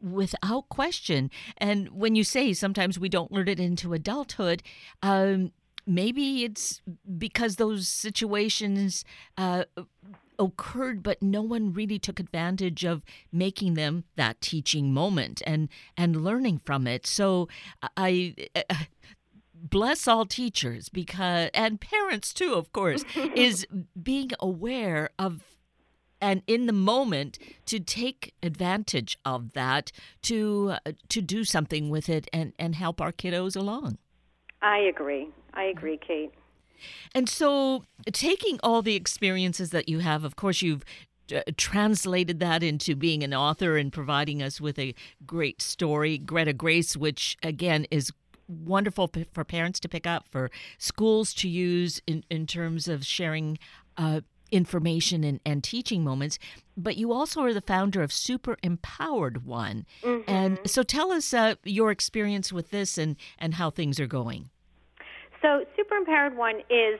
Without 0.00 0.68
question. 0.68 1.28
And 1.56 1.88
when 1.90 2.14
you 2.14 2.22
say 2.22 2.52
sometimes 2.52 2.98
we 2.98 3.08
don't 3.08 3.32
learn 3.32 3.48
it 3.48 3.60
into 3.60 3.92
adulthood 3.92 4.62
um, 5.02 5.52
maybe 5.86 6.44
it's 6.44 6.82
because 7.16 7.56
those 7.56 7.88
situations 7.88 9.04
uh, 9.36 9.64
occurred 10.38 11.02
but 11.02 11.22
no 11.22 11.42
one 11.42 11.72
really 11.72 11.98
took 11.98 12.20
advantage 12.20 12.84
of 12.84 13.02
making 13.32 13.74
them 13.74 14.04
that 14.16 14.40
teaching 14.40 14.92
moment 14.92 15.42
and 15.46 15.68
and 15.96 16.24
learning 16.24 16.60
from 16.64 16.86
it. 16.86 17.06
So 17.06 17.48
i 17.96 18.34
uh, 18.54 18.62
bless 19.54 20.06
all 20.06 20.24
teachers 20.24 20.88
because 20.88 21.50
and 21.52 21.80
parents 21.80 22.32
too 22.32 22.54
of 22.54 22.72
course 22.72 23.04
is 23.34 23.66
being 24.00 24.30
aware 24.38 25.10
of 25.18 25.42
and 26.20 26.42
in 26.46 26.66
the 26.66 26.72
moment 26.72 27.38
to 27.66 27.80
take 27.80 28.34
advantage 28.42 29.18
of 29.24 29.52
that 29.52 29.92
to 30.22 30.74
uh, 30.86 30.92
to 31.08 31.20
do 31.20 31.44
something 31.44 31.90
with 31.90 32.08
it 32.08 32.28
and 32.32 32.52
and 32.58 32.74
help 32.74 33.00
our 33.00 33.12
kiddos 33.12 33.56
along. 33.56 33.98
I 34.62 34.78
agree. 34.78 35.28
I 35.54 35.64
agree 35.64 35.98
kate 35.98 36.32
and 37.14 37.28
so, 37.28 37.84
taking 38.12 38.58
all 38.62 38.82
the 38.82 38.94
experiences 38.94 39.70
that 39.70 39.88
you 39.88 40.00
have, 40.00 40.24
of 40.24 40.36
course, 40.36 40.62
you've 40.62 40.84
uh, 41.34 41.42
translated 41.56 42.40
that 42.40 42.62
into 42.62 42.96
being 42.96 43.22
an 43.22 43.34
author 43.34 43.76
and 43.76 43.92
providing 43.92 44.42
us 44.42 44.60
with 44.60 44.78
a 44.78 44.94
great 45.26 45.60
story, 45.60 46.18
Greta 46.18 46.52
Grace, 46.52 46.96
which 46.96 47.36
again 47.42 47.86
is 47.90 48.12
wonderful 48.48 49.10
for 49.32 49.44
parents 49.44 49.78
to 49.80 49.88
pick 49.88 50.06
up, 50.06 50.26
for 50.28 50.50
schools 50.78 51.34
to 51.34 51.48
use 51.48 52.00
in, 52.06 52.24
in 52.30 52.46
terms 52.46 52.88
of 52.88 53.04
sharing. 53.04 53.58
Uh, 53.96 54.20
information 54.50 55.24
and, 55.24 55.40
and 55.44 55.62
teaching 55.62 56.02
moments, 56.02 56.38
but 56.74 56.96
you 56.96 57.12
also 57.12 57.42
are 57.42 57.52
the 57.52 57.60
founder 57.60 58.00
of 58.00 58.10
Super 58.10 58.56
Empowered 58.62 59.44
One. 59.44 59.84
Mm-hmm. 60.02 60.30
And 60.30 60.58
so 60.64 60.82
tell 60.82 61.12
us 61.12 61.34
uh, 61.34 61.56
your 61.64 61.90
experience 61.90 62.50
with 62.50 62.70
this 62.70 62.96
and, 62.96 63.16
and 63.38 63.54
how 63.54 63.68
things 63.68 64.00
are 64.00 64.06
going. 64.06 64.48
So 65.42 65.64
super 65.76 65.96
empowered 65.96 66.36
one 66.36 66.60
is 66.70 66.98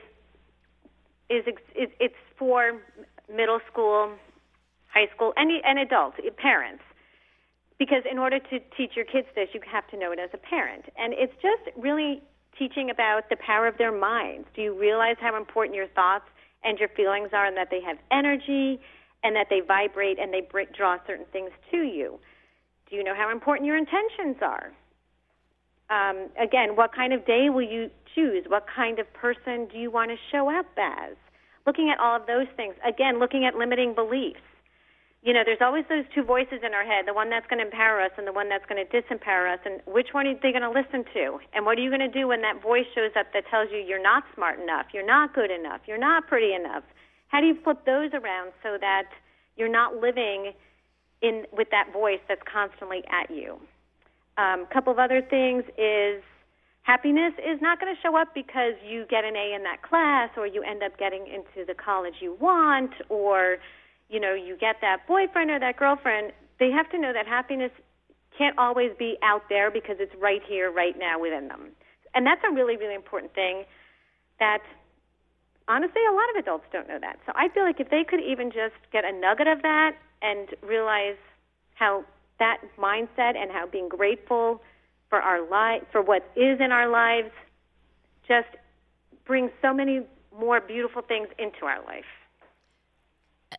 is 1.29 1.43
it's 1.75 2.15
for 2.37 2.81
middle 3.31 3.59
school, 3.71 4.13
high 4.91 5.07
school, 5.15 5.33
any 5.37 5.61
and 5.63 5.77
adult 5.79 6.15
eh, 6.17 6.29
parents. 6.37 6.83
Because 7.77 8.03
in 8.09 8.17
order 8.17 8.39
to 8.39 8.59
teach 8.75 8.91
your 8.95 9.05
kids 9.05 9.27
this, 9.35 9.49
you 9.53 9.61
have 9.71 9.87
to 9.91 9.97
know 9.97 10.11
it 10.11 10.19
as 10.19 10.29
a 10.33 10.37
parent, 10.37 10.85
and 10.97 11.13
it's 11.13 11.33
just 11.41 11.75
really 11.77 12.21
teaching 12.57 12.89
about 12.89 13.29
the 13.29 13.37
power 13.37 13.67
of 13.67 13.77
their 13.77 13.91
minds. 13.91 14.47
Do 14.53 14.61
you 14.61 14.77
realize 14.77 15.15
how 15.21 15.37
important 15.37 15.75
your 15.75 15.87
thoughts 15.87 16.25
and 16.63 16.77
your 16.77 16.89
feelings 16.89 17.29
are, 17.31 17.45
and 17.45 17.55
that 17.55 17.69
they 17.71 17.81
have 17.81 17.97
energy, 18.11 18.81
and 19.23 19.35
that 19.35 19.47
they 19.49 19.61
vibrate 19.61 20.19
and 20.19 20.33
they 20.33 20.41
draw 20.75 20.97
certain 21.07 21.25
things 21.31 21.51
to 21.71 21.77
you? 21.77 22.19
Do 22.89 22.95
you 22.95 23.03
know 23.03 23.15
how 23.15 23.31
important 23.31 23.67
your 23.67 23.77
intentions 23.77 24.37
are? 24.41 24.73
Um, 25.89 26.29
again, 26.39 26.75
what 26.75 26.93
kind 26.93 27.13
of 27.13 27.25
day 27.25 27.49
will 27.49 27.65
you 27.65 27.89
choose? 28.13 28.45
What 28.47 28.65
kind 28.67 28.99
of 28.99 29.11
person 29.13 29.67
do 29.71 29.77
you 29.77 29.89
want 29.89 30.11
to 30.11 30.17
show 30.31 30.49
up 30.49 30.67
as? 30.77 31.15
Looking 31.65 31.89
at 31.89 31.99
all 31.99 32.15
of 32.15 32.27
those 32.27 32.47
things. 32.55 32.75
Again, 32.87 33.19
looking 33.19 33.45
at 33.45 33.55
limiting 33.55 33.93
beliefs. 33.95 34.41
You 35.21 35.33
know, 35.33 35.41
there's 35.43 35.59
always 35.61 35.83
those 35.89 36.05
two 36.15 36.23
voices 36.23 36.63
in 36.63 36.73
our 36.73 36.85
head 36.85 37.03
the 37.05 37.13
one 37.13 37.29
that's 37.29 37.45
going 37.47 37.59
to 37.59 37.65
empower 37.65 37.99
us 37.99 38.11
and 38.17 38.25
the 38.25 38.31
one 38.31 38.47
that's 38.47 38.65
going 38.65 38.79
to 38.79 38.87
disempower 38.87 39.51
us. 39.51 39.59
And 39.65 39.81
which 39.85 40.13
one 40.13 40.27
are 40.27 40.35
they 40.35 40.51
going 40.53 40.63
to 40.63 40.71
listen 40.71 41.03
to? 41.13 41.39
And 41.53 41.65
what 41.65 41.77
are 41.77 41.81
you 41.81 41.89
going 41.89 42.05
to 42.05 42.07
do 42.07 42.29
when 42.29 42.41
that 42.41 42.61
voice 42.61 42.87
shows 42.95 43.11
up 43.19 43.27
that 43.33 43.43
tells 43.51 43.67
you 43.71 43.79
you're 43.79 44.01
not 44.01 44.23
smart 44.33 44.61
enough, 44.61 44.87
you're 44.93 45.05
not 45.05 45.35
good 45.35 45.51
enough, 45.51 45.81
you're 45.87 45.99
not 45.99 46.27
pretty 46.27 46.53
enough? 46.53 46.83
How 47.27 47.41
do 47.41 47.47
you 47.47 47.57
flip 47.63 47.85
those 47.85 48.11
around 48.13 48.53
so 48.63 48.77
that 48.79 49.09
you're 49.57 49.67
not 49.71 49.97
living 49.97 50.53
in 51.21 51.43
with 51.51 51.67
that 51.71 51.91
voice 51.91 52.21
that's 52.29 52.41
constantly 52.51 53.03
at 53.11 53.29
you? 53.29 53.59
A 54.39 54.41
um, 54.41 54.67
couple 54.71 54.93
of 54.93 54.99
other 54.99 55.21
things 55.21 55.63
is 55.77 56.23
happiness 56.83 57.33
is 57.39 57.59
not 57.61 57.79
going 57.79 57.93
to 57.93 58.01
show 58.01 58.15
up 58.15 58.29
because 58.33 58.73
you 58.87 59.05
get 59.09 59.25
an 59.25 59.35
A 59.35 59.53
in 59.53 59.63
that 59.63 59.81
class 59.81 60.29
or 60.37 60.47
you 60.47 60.63
end 60.63 60.81
up 60.81 60.97
getting 60.97 61.27
into 61.27 61.65
the 61.67 61.73
college 61.73 62.15
you 62.21 62.37
want 62.39 62.91
or 63.09 63.57
you 64.09 64.19
know 64.19 64.33
you 64.33 64.55
get 64.55 64.77
that 64.79 65.05
boyfriend 65.07 65.51
or 65.51 65.59
that 65.59 65.75
girlfriend. 65.75 66.31
They 66.57 66.71
have 66.71 66.89
to 66.91 66.97
know 66.97 67.11
that 67.11 67.27
happiness 67.27 67.71
can't 68.37 68.57
always 68.57 68.91
be 68.97 69.17
out 69.23 69.43
there 69.49 69.69
because 69.69 69.97
it's 69.99 70.15
right 70.15 70.41
here 70.47 70.71
right 70.71 70.95
now 70.97 71.19
within 71.19 71.49
them. 71.49 71.71
And 72.15 72.25
that's 72.25 72.41
a 72.49 72.53
really 72.53 72.77
really 72.77 72.95
important 72.95 73.33
thing 73.35 73.65
that 74.39 74.63
honestly 75.67 76.01
a 76.09 76.15
lot 76.15 76.29
of 76.31 76.41
adults 76.41 76.65
don't 76.71 76.87
know 76.87 76.99
that. 77.01 77.19
So 77.25 77.33
i 77.35 77.49
feel 77.49 77.63
like 77.63 77.81
if 77.81 77.89
they 77.89 78.05
could 78.07 78.21
even 78.21 78.51
just 78.51 78.79
get 78.93 79.03
a 79.03 79.11
nugget 79.11 79.47
of 79.47 79.61
that 79.63 79.97
and 80.21 80.47
realize 80.63 81.19
how 81.75 82.05
that 82.39 82.57
mindset 82.77 83.35
and 83.35 83.51
how 83.51 83.67
being 83.67 83.89
grateful 83.89 84.61
for 85.09 85.19
our 85.19 85.47
life, 85.47 85.83
for 85.91 86.01
what 86.01 86.29
is 86.35 86.59
in 86.59 86.71
our 86.71 86.89
lives, 86.89 87.31
just 88.27 88.47
brings 89.25 89.51
so 89.61 89.73
many 89.73 90.01
more 90.37 90.61
beautiful 90.61 91.01
things 91.01 91.27
into 91.37 91.65
our 91.65 91.83
life. 91.85 92.05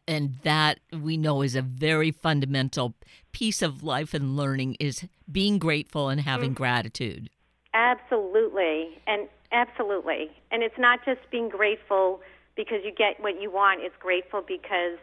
And 0.07 0.37
that 0.45 0.79
we 0.93 1.17
know 1.17 1.43
is 1.43 1.57
a 1.57 1.63
very 1.63 2.13
fundamental 2.13 2.95
piece 3.33 3.61
of 3.61 3.83
life 3.83 4.15
and 4.15 4.37
learning 4.37 4.77
is 4.79 5.07
being 5.31 5.59
grateful 5.59 6.09
and 6.09 6.21
having 6.21 6.53
mm. 6.53 6.57
gratitude. 6.57 7.29
Absolutely. 7.75 8.99
And 9.07 9.29
absolutely. 9.53 10.31
And 10.51 10.63
it's 10.63 10.79
not 10.79 11.05
just 11.05 11.21
being 11.31 11.49
grateful 11.49 12.21
because 12.57 12.79
you 12.85 12.93
get 12.93 13.21
what 13.21 13.41
you 13.41 13.51
want, 13.51 13.81
it's 13.83 13.95
grateful 13.99 14.43
because 14.47 14.99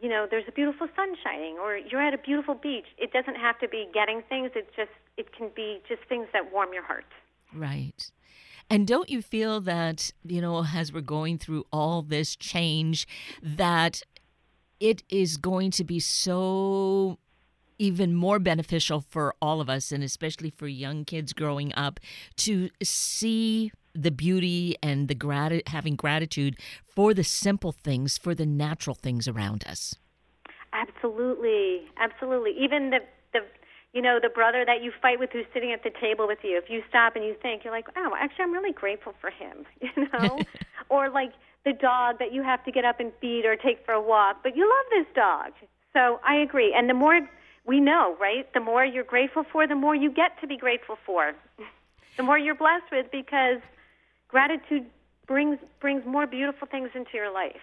you 0.00 0.08
know, 0.08 0.26
there's 0.30 0.44
a 0.48 0.52
beautiful 0.52 0.88
sun 0.96 1.14
shining 1.22 1.58
or 1.58 1.76
you're 1.76 2.00
at 2.00 2.14
a 2.14 2.18
beautiful 2.18 2.54
beach. 2.54 2.86
It 2.98 3.12
doesn't 3.12 3.36
have 3.36 3.58
to 3.60 3.68
be 3.68 3.88
getting 3.92 4.22
things. 4.28 4.50
It's 4.54 4.74
just 4.74 4.90
it 5.16 5.34
can 5.36 5.50
be 5.54 5.80
just 5.88 6.02
things 6.08 6.26
that 6.32 6.52
warm 6.52 6.72
your 6.72 6.82
heart. 6.84 7.04
Right. 7.54 8.10
And 8.70 8.86
don't 8.86 9.10
you 9.10 9.20
feel 9.20 9.60
that, 9.62 10.12
you 10.24 10.40
know, 10.40 10.64
as 10.74 10.92
we're 10.92 11.00
going 11.00 11.38
through 11.38 11.64
all 11.72 12.02
this 12.02 12.36
change, 12.36 13.06
that 13.42 14.02
it 14.78 15.02
is 15.08 15.36
going 15.36 15.72
to 15.72 15.84
be 15.84 15.98
so 15.98 17.18
even 17.78 18.14
more 18.14 18.38
beneficial 18.38 19.00
for 19.00 19.34
all 19.42 19.60
of 19.60 19.68
us, 19.68 19.90
and 19.90 20.04
especially 20.04 20.50
for 20.50 20.68
young 20.68 21.04
kids 21.04 21.32
growing 21.32 21.74
up, 21.74 21.98
to 22.36 22.68
see 22.82 23.72
the 23.94 24.10
beauty 24.10 24.76
and 24.82 25.08
the 25.08 25.14
grat- 25.14 25.68
having 25.68 25.96
gratitude 25.96 26.56
for 26.86 27.14
the 27.14 27.24
simple 27.24 27.72
things, 27.72 28.18
for 28.18 28.34
the 28.34 28.46
natural 28.46 28.94
things 28.94 29.26
around 29.28 29.64
us. 29.66 29.94
Absolutely, 30.72 31.82
absolutely. 31.98 32.52
Even 32.58 32.90
the 32.90 33.00
the 33.32 33.40
you 33.92 34.00
know 34.00 34.18
the 34.22 34.28
brother 34.28 34.64
that 34.64 34.82
you 34.82 34.92
fight 35.02 35.18
with 35.18 35.30
who's 35.32 35.46
sitting 35.52 35.72
at 35.72 35.82
the 35.82 35.90
table 36.00 36.26
with 36.26 36.38
you. 36.42 36.56
If 36.56 36.70
you 36.70 36.82
stop 36.88 37.16
and 37.16 37.24
you 37.24 37.34
think, 37.42 37.64
you're 37.64 37.72
like, 37.72 37.88
oh, 37.96 38.12
actually, 38.18 38.44
I'm 38.44 38.52
really 38.52 38.72
grateful 38.72 39.14
for 39.20 39.30
him. 39.30 39.66
You 39.80 40.06
know, 40.12 40.44
or 40.88 41.10
like 41.10 41.32
the 41.64 41.72
dog 41.72 42.18
that 42.18 42.32
you 42.32 42.42
have 42.42 42.64
to 42.64 42.72
get 42.72 42.84
up 42.84 43.00
and 43.00 43.12
feed 43.20 43.44
or 43.44 43.56
take 43.56 43.84
for 43.84 43.92
a 43.92 44.00
walk, 44.00 44.38
but 44.42 44.56
you 44.56 44.62
love 44.68 44.86
this 44.90 45.14
dog. 45.14 45.52
So 45.92 46.20
I 46.24 46.36
agree. 46.36 46.72
And 46.76 46.88
the 46.88 46.94
more 46.94 47.20
we 47.66 47.80
know, 47.80 48.16
right, 48.20 48.52
the 48.54 48.60
more 48.60 48.84
you're 48.84 49.04
grateful 49.04 49.44
for, 49.52 49.66
the 49.66 49.74
more 49.74 49.94
you 49.94 50.10
get 50.10 50.40
to 50.40 50.46
be 50.46 50.56
grateful 50.56 50.96
for. 51.04 51.32
the 52.16 52.22
more 52.22 52.38
you're 52.38 52.54
blessed 52.54 52.90
with 52.90 53.06
because 53.10 53.60
gratitude 54.30 54.86
brings 55.26 55.58
brings 55.80 56.04
more 56.06 56.26
beautiful 56.26 56.66
things 56.70 56.90
into 56.94 57.10
your 57.14 57.32
life. 57.32 57.60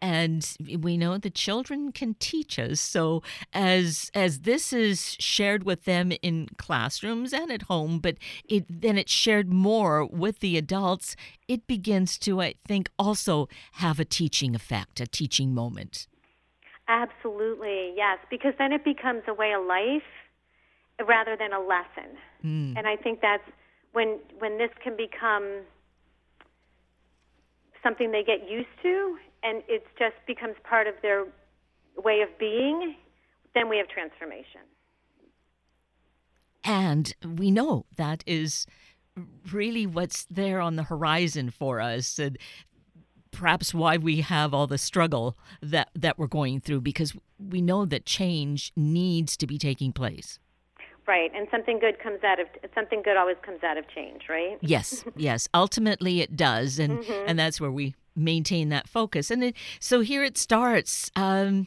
And 0.00 0.44
we 0.80 0.96
know 0.96 1.16
the 1.16 1.30
children 1.30 1.92
can 1.92 2.14
teach 2.14 2.58
us. 2.58 2.80
So 2.80 3.22
as 3.52 4.10
as 4.14 4.40
this 4.40 4.72
is 4.72 5.16
shared 5.20 5.62
with 5.62 5.84
them 5.84 6.12
in 6.22 6.48
classrooms 6.56 7.32
and 7.32 7.52
at 7.52 7.62
home 7.62 8.00
but 8.00 8.16
it 8.48 8.64
then 8.68 8.98
it's 8.98 9.12
shared 9.12 9.52
more 9.52 10.04
with 10.04 10.40
the 10.40 10.56
adults 10.58 11.14
it 11.48 11.66
begins 11.66 12.18
to 12.18 12.40
i 12.40 12.54
think 12.66 12.88
also 12.98 13.48
have 13.74 14.00
a 14.00 14.04
teaching 14.04 14.54
effect 14.54 15.00
a 15.00 15.06
teaching 15.06 15.54
moment. 15.54 16.08
Absolutely 16.88 17.92
yes 17.96 18.18
because 18.30 18.54
then 18.58 18.72
it 18.72 18.84
becomes 18.84 19.22
a 19.28 19.34
way 19.34 19.52
of 19.52 19.64
life 19.64 20.10
rather 21.06 21.36
than 21.36 21.52
a 21.52 21.60
lesson. 21.60 22.10
Mm. 22.44 22.76
and 22.76 22.88
i 22.88 22.96
think 22.96 23.20
that's 23.20 23.48
when 23.92 24.18
when 24.38 24.58
this 24.58 24.70
can 24.82 24.96
become 24.96 25.62
something 27.82 28.12
they 28.12 28.22
get 28.22 28.48
used 28.48 28.68
to 28.82 29.16
and 29.42 29.62
it 29.68 29.86
just 29.98 30.14
becomes 30.26 30.54
part 30.64 30.86
of 30.86 30.94
their 31.02 31.26
way 31.96 32.20
of 32.20 32.28
being, 32.38 32.94
then 33.54 33.68
we 33.68 33.76
have 33.78 33.88
transformation. 33.88 34.60
And 36.64 37.12
we 37.26 37.50
know 37.50 37.86
that 37.96 38.22
is 38.26 38.66
really 39.50 39.86
what's 39.86 40.24
there 40.30 40.60
on 40.60 40.76
the 40.76 40.84
horizon 40.84 41.50
for 41.50 41.80
us. 41.80 42.18
And 42.18 42.38
perhaps 43.32 43.74
why 43.74 43.96
we 43.96 44.20
have 44.20 44.54
all 44.54 44.66
the 44.66 44.78
struggle 44.78 45.36
that, 45.60 45.90
that 45.94 46.18
we're 46.18 46.28
going 46.28 46.60
through 46.60 46.82
because 46.82 47.14
we 47.38 47.60
know 47.60 47.84
that 47.84 48.06
change 48.06 48.72
needs 48.76 49.36
to 49.38 49.46
be 49.46 49.58
taking 49.58 49.92
place. 49.92 50.38
Right, 51.06 51.32
and 51.34 51.48
something 51.50 51.80
good 51.80 51.98
comes 51.98 52.22
out 52.22 52.38
of 52.38 52.46
something 52.74 53.02
good 53.02 53.16
always 53.16 53.36
comes 53.42 53.64
out 53.64 53.76
of 53.76 53.88
change, 53.88 54.22
right? 54.28 54.56
Yes, 54.60 55.04
yes. 55.16 55.48
Ultimately, 55.52 56.20
it 56.20 56.36
does, 56.36 56.78
and 56.78 57.00
mm-hmm. 57.00 57.24
and 57.26 57.38
that's 57.38 57.60
where 57.60 57.72
we 57.72 57.94
maintain 58.14 58.68
that 58.68 58.88
focus. 58.88 59.30
And 59.30 59.42
it, 59.42 59.56
so 59.80 60.00
here 60.00 60.22
it 60.22 60.38
starts. 60.38 61.10
Um, 61.16 61.66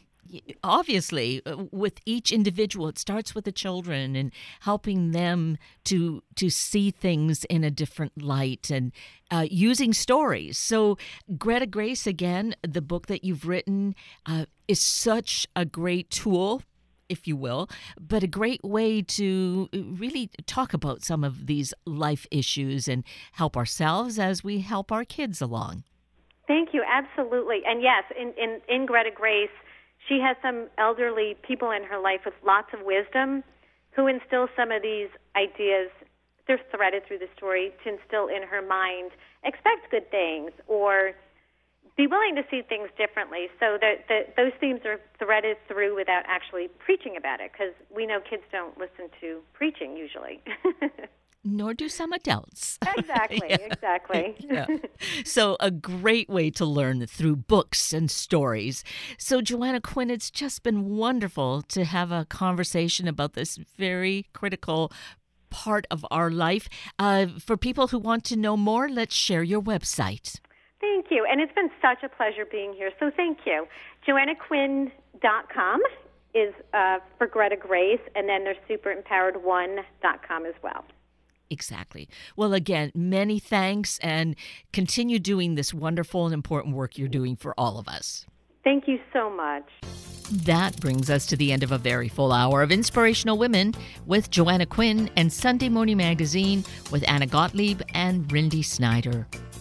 obviously 0.64 1.42
uh, 1.46 1.64
with 1.70 2.00
each 2.04 2.32
individual 2.32 2.88
it 2.88 2.98
starts 2.98 3.34
with 3.34 3.44
the 3.44 3.52
children 3.52 4.16
and 4.16 4.32
helping 4.60 5.12
them 5.12 5.56
to 5.84 6.22
to 6.34 6.50
see 6.50 6.90
things 6.90 7.44
in 7.44 7.64
a 7.64 7.70
different 7.70 8.20
light 8.20 8.70
and 8.70 8.92
uh, 9.30 9.46
using 9.50 9.92
stories 9.92 10.58
so 10.58 10.96
greta 11.38 11.66
grace 11.66 12.06
again 12.06 12.54
the 12.62 12.82
book 12.82 13.06
that 13.06 13.24
you've 13.24 13.46
written 13.46 13.94
uh, 14.26 14.46
is 14.68 14.80
such 14.80 15.46
a 15.54 15.64
great 15.64 16.10
tool 16.10 16.62
if 17.08 17.26
you 17.26 17.36
will, 17.36 17.68
but 18.00 18.22
a 18.22 18.26
great 18.26 18.62
way 18.64 19.02
to 19.02 19.68
uh, 19.74 19.78
really 19.98 20.30
talk 20.46 20.74
about 20.74 21.02
some 21.02 21.24
of 21.24 21.46
these 21.46 21.72
life 21.84 22.26
issues 22.30 22.88
and 22.88 23.04
help 23.32 23.56
ourselves 23.56 24.18
as 24.18 24.42
we 24.42 24.60
help 24.60 24.92
our 24.92 25.04
kids 25.04 25.40
along. 25.40 25.84
Thank 26.46 26.72
you, 26.72 26.84
absolutely. 26.86 27.62
And 27.66 27.82
yes, 27.82 28.04
in, 28.18 28.32
in, 28.36 28.60
in 28.68 28.86
Greta 28.86 29.10
Grace, 29.14 29.50
she 30.08 30.20
has 30.20 30.36
some 30.40 30.68
elderly 30.78 31.36
people 31.46 31.70
in 31.70 31.82
her 31.84 31.98
life 31.98 32.20
with 32.24 32.34
lots 32.44 32.68
of 32.72 32.80
wisdom 32.84 33.42
who 33.90 34.06
instill 34.06 34.48
some 34.56 34.70
of 34.70 34.82
these 34.82 35.08
ideas. 35.34 35.90
They're 36.46 36.60
threaded 36.70 37.06
through 37.06 37.18
the 37.18 37.28
story 37.36 37.72
to 37.82 37.90
instill 37.90 38.28
in 38.28 38.46
her 38.46 38.62
mind 38.62 39.10
expect 39.46 39.90
good 39.90 40.10
things 40.10 40.50
or 40.66 41.12
be 41.96 42.06
willing 42.06 42.36
to 42.36 42.42
see 42.50 42.62
things 42.62 42.88
differently. 42.98 43.48
So 43.58 43.78
that, 43.80 44.04
that 44.08 44.36
those 44.36 44.52
themes 44.60 44.80
are 44.84 45.00
threaded 45.18 45.56
through 45.66 45.96
without 45.96 46.24
actually 46.26 46.68
preaching 46.78 47.16
about 47.16 47.40
it, 47.40 47.52
because 47.52 47.72
we 47.94 48.06
know 48.06 48.20
kids 48.20 48.42
don't 48.52 48.76
listen 48.78 49.08
to 49.20 49.40
preaching 49.54 49.96
usually. 49.96 50.42
Nor 51.44 51.74
do 51.74 51.88
some 51.88 52.12
adults. 52.12 52.78
Exactly, 52.98 53.40
yeah. 53.48 53.56
exactly. 53.60 54.34
yeah. 54.50 54.66
So, 55.24 55.56
a 55.60 55.70
great 55.70 56.28
way 56.28 56.50
to 56.50 56.64
learn 56.64 57.06
through 57.06 57.36
books 57.36 57.92
and 57.92 58.10
stories. 58.10 58.82
So, 59.18 59.40
Joanna 59.40 59.80
Quinn, 59.80 60.10
it's 60.10 60.30
just 60.30 60.62
been 60.62 60.96
wonderful 60.96 61.62
to 61.62 61.84
have 61.84 62.10
a 62.10 62.24
conversation 62.24 63.06
about 63.06 63.34
this 63.34 63.58
very 63.78 64.26
critical 64.32 64.90
part 65.50 65.86
of 65.90 66.04
our 66.10 66.30
life. 66.30 66.68
Uh, 66.98 67.26
for 67.38 67.56
people 67.56 67.88
who 67.88 67.98
want 67.98 68.24
to 68.24 68.36
know 68.36 68.56
more, 68.56 68.88
let's 68.88 69.14
share 69.14 69.42
your 69.42 69.62
website. 69.62 70.40
Thank 70.80 71.06
you. 71.10 71.26
And 71.28 71.40
it's 71.40 71.54
been 71.54 71.70
such 71.80 72.02
a 72.02 72.08
pleasure 72.08 72.44
being 72.44 72.74
here. 72.74 72.90
So 73.00 73.10
thank 73.16 73.38
you. 73.46 73.66
JoannaQuinn.com 74.06 75.80
is 76.34 76.54
uh, 76.74 76.98
for 77.16 77.26
Greta 77.26 77.56
Grace, 77.56 78.00
and 78.14 78.28
then 78.28 78.44
there's 78.44 78.58
superempowered1.com 78.68 80.46
as 80.46 80.54
well. 80.62 80.84
Exactly. 81.48 82.08
Well, 82.36 82.52
again, 82.52 82.90
many 82.94 83.38
thanks 83.38 83.98
and 84.00 84.34
continue 84.72 85.18
doing 85.18 85.54
this 85.54 85.72
wonderful 85.72 86.26
and 86.26 86.34
important 86.34 86.74
work 86.74 86.98
you're 86.98 87.08
doing 87.08 87.36
for 87.36 87.54
all 87.56 87.78
of 87.78 87.88
us. 87.88 88.26
Thank 88.64 88.88
you 88.88 88.98
so 89.12 89.30
much. 89.30 89.64
That 90.44 90.76
brings 90.80 91.08
us 91.08 91.24
to 91.26 91.36
the 91.36 91.52
end 91.52 91.62
of 91.62 91.70
a 91.70 91.78
very 91.78 92.08
full 92.08 92.32
hour 92.32 92.62
of 92.62 92.72
Inspirational 92.72 93.38
Women 93.38 93.74
with 94.06 94.28
Joanna 94.28 94.66
Quinn 94.66 95.08
and 95.16 95.32
Sunday 95.32 95.68
Morning 95.68 95.96
Magazine 95.96 96.64
with 96.90 97.08
Anna 97.08 97.26
Gottlieb 97.26 97.80
and 97.94 98.26
Rindy 98.26 98.64
Snyder. 98.64 99.28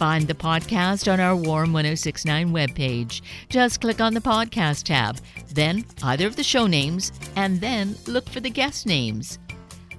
Find 0.00 0.26
the 0.26 0.32
podcast 0.32 1.12
on 1.12 1.20
our 1.20 1.36
Warm 1.36 1.74
1069 1.74 2.54
webpage. 2.54 3.20
Just 3.50 3.82
click 3.82 4.00
on 4.00 4.14
the 4.14 4.20
podcast 4.22 4.84
tab, 4.84 5.18
then 5.52 5.84
either 6.02 6.26
of 6.26 6.36
the 6.36 6.42
show 6.42 6.66
names, 6.66 7.12
and 7.36 7.60
then 7.60 7.94
look 8.06 8.26
for 8.26 8.40
the 8.40 8.48
guest 8.48 8.86
names. 8.86 9.38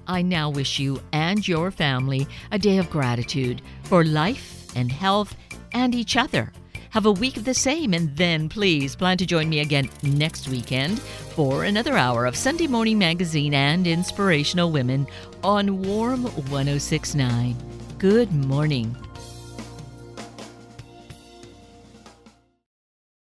I 0.08 0.20
now 0.22 0.50
wish 0.50 0.80
you 0.80 1.00
and 1.12 1.46
your 1.46 1.70
family 1.70 2.26
a 2.50 2.58
day 2.58 2.78
of 2.78 2.90
gratitude 2.90 3.62
for 3.84 4.04
life 4.04 4.74
and 4.74 4.90
health 4.90 5.36
and 5.72 5.94
each 5.94 6.16
other. 6.16 6.52
Have 6.90 7.06
a 7.06 7.12
week 7.12 7.36
of 7.36 7.44
the 7.44 7.54
same, 7.54 7.94
and 7.94 8.16
then 8.16 8.48
please 8.48 8.96
plan 8.96 9.18
to 9.18 9.24
join 9.24 9.48
me 9.48 9.60
again 9.60 9.88
next 10.02 10.48
weekend 10.48 10.98
for 10.98 11.62
another 11.62 11.96
hour 11.96 12.26
of 12.26 12.34
Sunday 12.34 12.66
Morning 12.66 12.98
Magazine 12.98 13.54
and 13.54 13.86
Inspirational 13.86 14.72
Women 14.72 15.06
on 15.44 15.80
Warm 15.80 16.24
1069. 16.24 17.54
Good 17.98 18.32
morning. 18.32 18.96